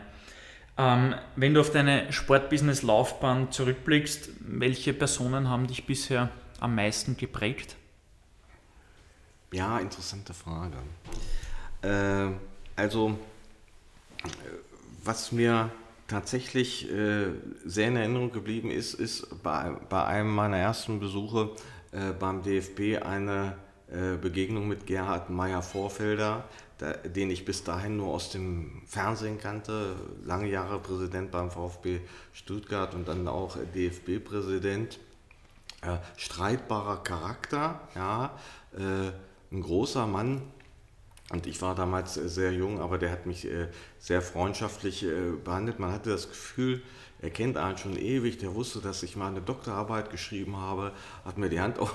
[0.77, 6.31] Ähm, wenn du auf deine Sportbusiness-Laufbahn zurückblickst, welche Personen haben dich bisher
[6.61, 7.77] am meisten geprägt?
[9.53, 10.77] Ja, interessante Frage.
[11.83, 12.33] Äh,
[12.77, 13.19] also,
[15.05, 15.71] was mir
[16.09, 17.27] tatsächlich äh,
[17.65, 21.51] sehr in Erinnerung geblieben ist, ist bei, bei einem meiner ersten Besuche
[21.93, 23.57] äh, beim DFB eine
[23.91, 26.45] äh, Begegnung mit Gerhard Meyer-Vorfelder,
[27.05, 32.01] den ich bis dahin nur aus dem Fernsehen kannte, lange Jahre Präsident beim VfB
[32.33, 35.01] Stuttgart und dann auch DFB-Präsident.
[35.83, 38.37] Äh, streitbarer Charakter, ja,
[38.77, 39.11] äh,
[39.51, 40.43] ein großer Mann,
[41.31, 43.69] und ich war damals äh, sehr jung, aber der hat mich äh,
[43.99, 45.79] sehr freundschaftlich äh, behandelt.
[45.79, 46.83] Man hatte das Gefühl,
[47.21, 50.93] er kennt einen schon ewig, der wusste, dass ich mal eine Doktorarbeit geschrieben habe,
[51.25, 51.95] hat mir die Hand auf,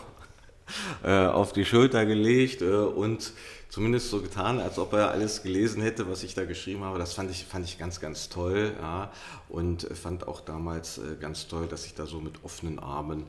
[1.04, 3.34] auf die Schulter gelegt und
[3.68, 7.00] zumindest so getan, als ob er alles gelesen hätte, was ich da geschrieben habe.
[7.00, 8.74] Das fand ich, fand ich ganz, ganz toll.
[8.80, 9.12] Ja.
[9.50, 13.26] Und fand auch damals ganz toll, dass ich da so mit offenen Armen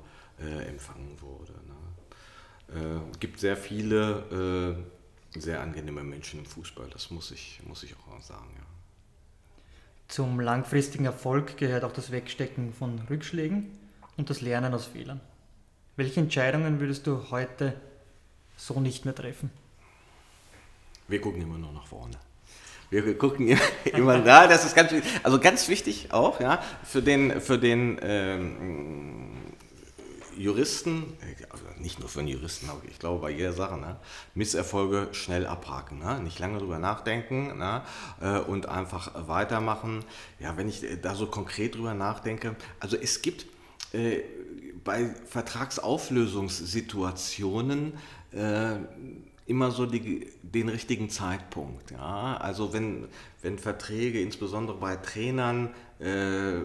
[0.69, 1.55] empfangen wurde.
[2.79, 3.01] Ne.
[3.19, 4.77] Gibt sehr viele
[5.37, 8.51] sehr angenehme Menschen im Fußball, das muss ich, muss ich auch sagen.
[8.57, 8.65] Ja.
[10.09, 13.77] Zum langfristigen Erfolg gehört auch das Wegstecken von Rückschlägen
[14.17, 15.21] und das Lernen aus Fehlern.
[15.97, 17.75] Welche Entscheidungen würdest du heute
[18.57, 19.51] so nicht mehr treffen?
[21.09, 22.17] Wir gucken immer nur nach vorne.
[22.91, 23.59] Wir gucken
[23.93, 24.93] immer, da, das ist ganz,
[25.23, 29.31] also ganz wichtig auch, ja, für den, für den ähm,
[30.37, 31.17] Juristen,
[31.51, 33.97] also nicht nur für einen Juristen, aber ich glaube bei jeder Sache, ne,
[34.35, 37.83] Misserfolge schnell abhaken, ne, nicht lange drüber nachdenken ne,
[38.21, 40.05] äh, und einfach weitermachen.
[40.39, 43.47] Ja, wenn ich äh, da so konkret drüber nachdenke, also es gibt
[43.93, 44.23] äh,
[44.83, 47.93] bei Vertragsauflösungssituationen
[48.33, 48.77] äh,
[49.47, 51.91] immer so die, den richtigen Zeitpunkt.
[51.91, 52.37] Ja?
[52.39, 53.09] Also wenn,
[53.43, 56.61] wenn Verträge, insbesondere bei Trainern, äh,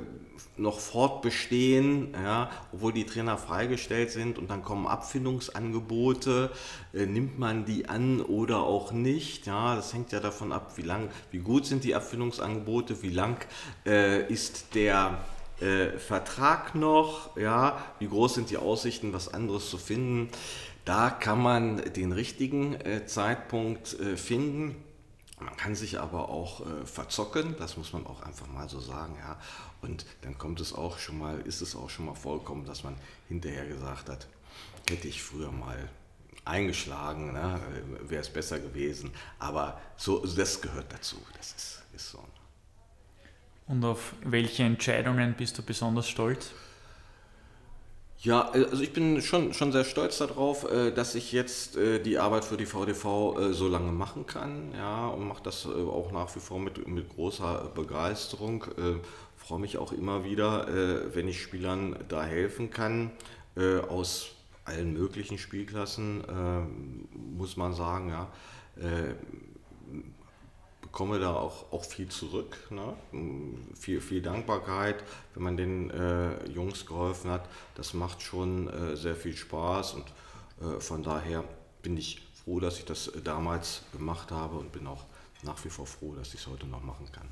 [0.57, 6.51] noch fortbestehen, ja, obwohl die Trainer freigestellt sind und dann kommen Abfindungsangebote,
[6.93, 9.45] äh, nimmt man die an oder auch nicht.
[9.45, 13.37] Ja, das hängt ja davon ab, wie lang, wie gut sind die Abfindungsangebote, wie lang
[13.85, 15.19] äh, ist der
[15.61, 20.29] äh, Vertrag noch, ja, wie groß sind die Aussichten, was anderes zu finden.
[20.85, 24.75] Da kann man den richtigen äh, Zeitpunkt äh, finden.
[25.39, 29.15] Man kann sich aber auch äh, verzocken, das muss man auch einfach mal so sagen,
[29.21, 29.37] ja.
[29.81, 32.95] Und dann kommt es auch schon mal, ist es auch schon mal vollkommen, dass man
[33.27, 34.27] hinterher gesagt hat,
[34.89, 35.89] hätte ich früher mal
[36.45, 37.59] eingeschlagen, ne,
[38.01, 39.11] wäre es besser gewesen.
[39.37, 42.19] Aber so, das gehört dazu, das ist, ist so.
[43.67, 46.51] Und auf welche Entscheidungen bist du besonders stolz?
[48.21, 51.99] Ja, äh, also ich bin schon, schon sehr stolz darauf, äh, dass ich jetzt äh,
[52.01, 54.73] die Arbeit für die VDV so lange machen kann.
[54.75, 58.65] Ja, und mache das auch nach wie vor mit, mit großer Begeisterung.
[59.49, 60.67] Freue mich auch immer wieder,
[61.15, 63.09] wenn ich Spielern da helfen kann.
[63.89, 64.29] Aus
[64.63, 66.23] allen möglichen Spielklassen,
[67.35, 68.31] muss man sagen, ja
[70.91, 72.57] bekomme da auch, auch viel zurück.
[72.71, 72.95] Ne?
[73.75, 75.03] Viel, viel Dankbarkeit,
[75.33, 77.47] wenn man den äh, Jungs geholfen hat.
[77.75, 80.05] Das macht schon äh, sehr viel Spaß und
[80.61, 81.43] äh, von daher
[81.81, 85.05] bin ich froh, dass ich das äh, damals gemacht habe und bin auch
[85.43, 87.27] nach wie vor froh, dass ich es heute noch machen kann.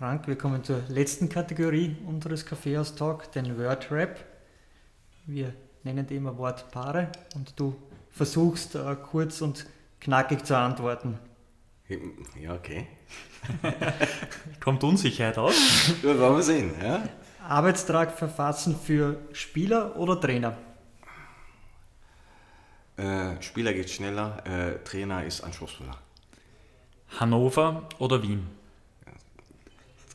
[0.00, 4.24] Frank, wir kommen zur letzten Kategorie unseres Kaffeehaus Talk, den Word Rap.
[5.26, 5.52] Wir
[5.82, 7.76] nennen dem immer Wortpaare und du
[8.10, 9.66] versuchst äh, kurz und
[10.00, 11.18] knackig zu antworten.
[12.40, 12.86] Ja, okay.
[14.60, 15.54] Kommt Unsicherheit aus?
[16.02, 16.70] Ja, wollen wir sehen.
[16.82, 17.06] Ja?
[17.46, 20.56] Arbeitstrag verfassen für Spieler oder Trainer?
[22.96, 25.98] Äh, Spieler geht schneller, äh, Trainer ist anspruchsvoller.
[27.18, 28.59] Hannover oder Wien?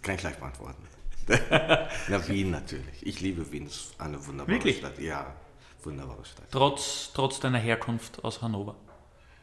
[0.06, 0.84] Kann ich gleich beantworten.
[2.08, 3.02] Na, Wien natürlich.
[3.02, 4.78] Ich liebe Wien, es ist eine wunderbare Wirklich?
[4.78, 5.00] Stadt.
[5.00, 5.34] Ja,
[5.84, 6.46] wunderbare Stadt.
[6.52, 8.76] Trotz, trotz deiner Herkunft aus Hannover?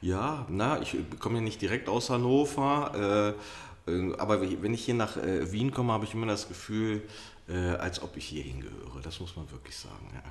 [0.01, 3.37] Ja, na, ich komme ja nicht direkt aus Hannover
[3.85, 7.03] Äh, aber wenn ich hier nach äh, Wien komme, habe ich immer das Gefühl,
[7.49, 9.01] äh, als ob ich hier hingehöre.
[9.03, 10.09] Das muss man wirklich sagen.
[10.15, 10.23] Ja.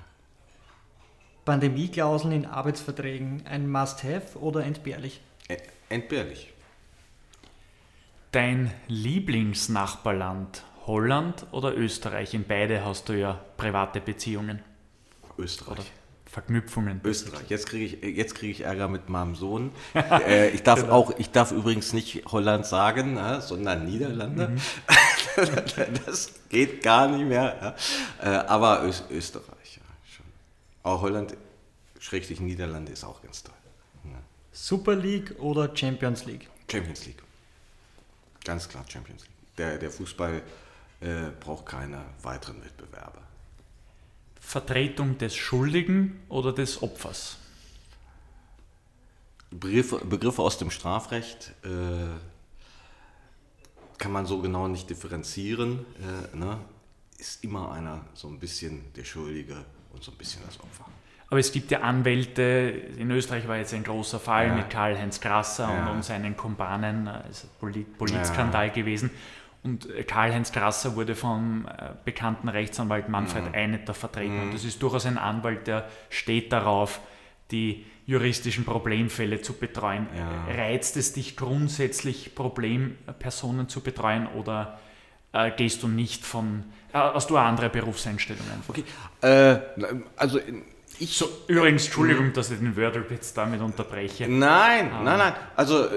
[1.43, 5.19] Pandemieklauseln in Arbeitsverträgen ein Must-Have oder entbehrlich?
[5.89, 6.53] Entbehrlich.
[8.31, 12.33] Dein Lieblingsnachbarland, Holland oder Österreich?
[12.33, 14.61] In beide hast du ja private Beziehungen.
[15.37, 15.71] Österreich.
[15.71, 15.83] Oder
[16.27, 17.01] Verknüpfungen.
[17.03, 17.49] Österreich.
[17.49, 19.71] Jetzt kriege ich, jetzt krieg ich Ärger mit meinem Sohn.
[19.93, 20.93] äh, ich, darf genau.
[20.93, 24.47] auch, ich darf übrigens nicht Holland sagen, ja, sondern Niederlande.
[24.47, 24.61] Mhm.
[26.05, 27.75] das geht gar nicht mehr.
[28.21, 28.31] Ja.
[28.31, 30.25] Äh, aber Ö Österreich, ja, schon.
[30.83, 31.35] Auch Holland,
[31.99, 33.55] Schrägstrich Niederlande ist auch ganz toll.
[34.05, 34.19] Ja.
[34.53, 36.49] Super League oder Champions League?
[36.69, 37.21] Champions League.
[38.43, 39.55] Ganz klar Champions League.
[39.57, 40.41] Der, der Fußball
[41.01, 43.19] äh, braucht keine weiteren Wettbewerbe.
[44.39, 47.37] Vertretung des Schuldigen oder des Opfers?
[49.51, 51.69] Begriffe, Begriffe aus dem Strafrecht äh,
[53.97, 55.85] kann man so genau nicht differenzieren.
[56.33, 56.59] Äh, ne?
[57.17, 59.63] Ist immer einer so ein bisschen der Schuldige
[59.93, 60.85] und so ein bisschen das Opfer.
[61.31, 64.53] Aber es gibt ja Anwälte, in Österreich war jetzt ein großer Fall ja.
[64.53, 65.87] mit Karl-Heinz Grasser ja.
[65.87, 68.73] und, und, seinen Kumpanen, ist ein Politskandal ja.
[68.73, 69.11] gewesen.
[69.63, 73.55] Und äh, Karl-Heinz Grasser wurde vom äh, bekannten Rechtsanwalt Manfred mhm.
[73.55, 74.35] Einetter vertreten.
[74.35, 74.41] Mhm.
[74.41, 76.99] Und das ist durchaus ein Anwalt, der steht darauf,
[77.51, 80.07] die juristischen Problemfälle zu betreuen.
[80.49, 84.79] Reizt es dich grundsätzlich, Problempersonen zu betreuen oder
[85.31, 88.63] äh, gehst du nicht von, äh, hast du andere Berufseinstellungen?
[88.67, 88.83] Okay,
[89.21, 89.59] äh,
[90.17, 90.39] also
[91.01, 91.17] ich...
[91.17, 94.27] So, übrigens, Entschuldigung, dass ich den Wörterwitz damit unterbreche.
[94.27, 95.03] Nein, ah.
[95.03, 95.89] nein, nein, also äh,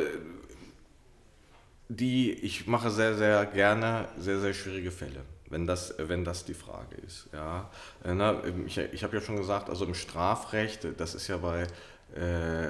[1.89, 5.20] die, ich mache sehr, sehr gerne sehr, sehr schwierige Fälle,
[5.51, 7.28] wenn das, wenn das die Frage ist.
[7.32, 7.70] Ja.
[8.05, 11.66] Äh, ich, ich habe ja schon gesagt, also im Strafrecht, das ist ja bei
[12.14, 12.68] äh,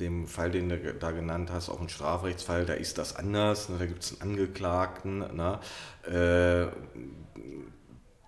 [0.00, 3.76] dem Fall, den du da genannt hast, auch ein Strafrechtsfall, da ist das anders, ne,
[3.78, 5.18] da gibt es einen Angeklagten.
[5.36, 5.60] Ne,
[6.08, 6.66] äh,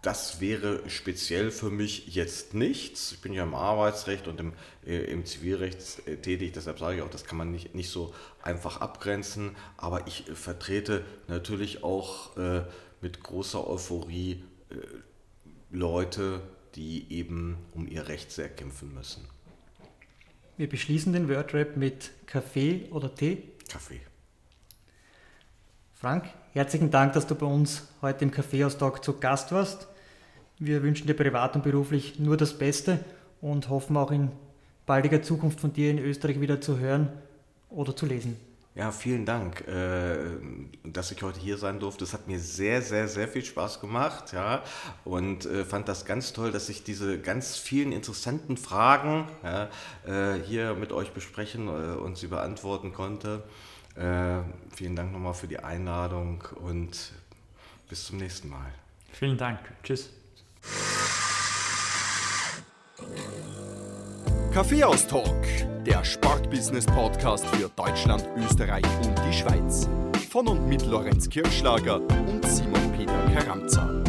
[0.03, 3.13] das wäre speziell für mich jetzt nichts.
[3.13, 4.53] Ich bin ja im Arbeitsrecht und im,
[4.87, 8.15] äh, im Zivilrecht äh, tätig, deshalb sage ich auch, das kann man nicht, nicht so
[8.43, 9.57] einfach abgrenzen.
[9.77, 12.63] Aber ich vertrete natürlich auch äh,
[13.01, 14.75] mit großer Euphorie äh,
[15.71, 16.43] Leute,
[16.75, 19.27] die eben um ihr Recht sehr kämpfen müssen.
[20.57, 23.43] Wir beschließen den Wordrap mit Kaffee oder Tee?
[23.69, 24.01] Kaffee.
[25.95, 26.27] Frank,
[26.59, 29.87] herzlichen Dank, dass du bei uns heute im Kaffeehaus-Talk zu Gast warst.
[30.59, 32.99] Wir wünschen dir privat und beruflich nur das Beste
[33.41, 34.33] und hoffen auch in
[34.85, 37.11] baldiger Zukunft von dir in Österreich wieder zu hören
[37.71, 38.37] oder zu lesen.
[38.75, 40.19] Ja, vielen Dank, äh,
[40.83, 42.03] dass ich heute hier sein durfte.
[42.03, 44.65] Es hat mir sehr, sehr, sehr viel Spaß gemacht, ja,
[45.05, 49.69] und äh, fand das ganz toll, dass ich diese ganz vielen interessanten Fragen ja,
[50.07, 53.45] äh, hier mit euch besprechen und sie beantworten konnte.
[53.99, 54.43] Äh,
[54.75, 57.13] vielen Dank nochmal für die Einladung und
[57.89, 58.73] bis zum nächsten Mal.
[59.13, 59.59] Vielen Dank.
[59.83, 60.11] Tschüss.
[64.53, 65.45] Kaffeehaus Talk,
[65.85, 69.89] der Sportbusiness Podcast für Deutschland, Österreich und die Schweiz.
[70.31, 74.08] Von und mit Lorenz Kirschlager und Simon Peter Karamza.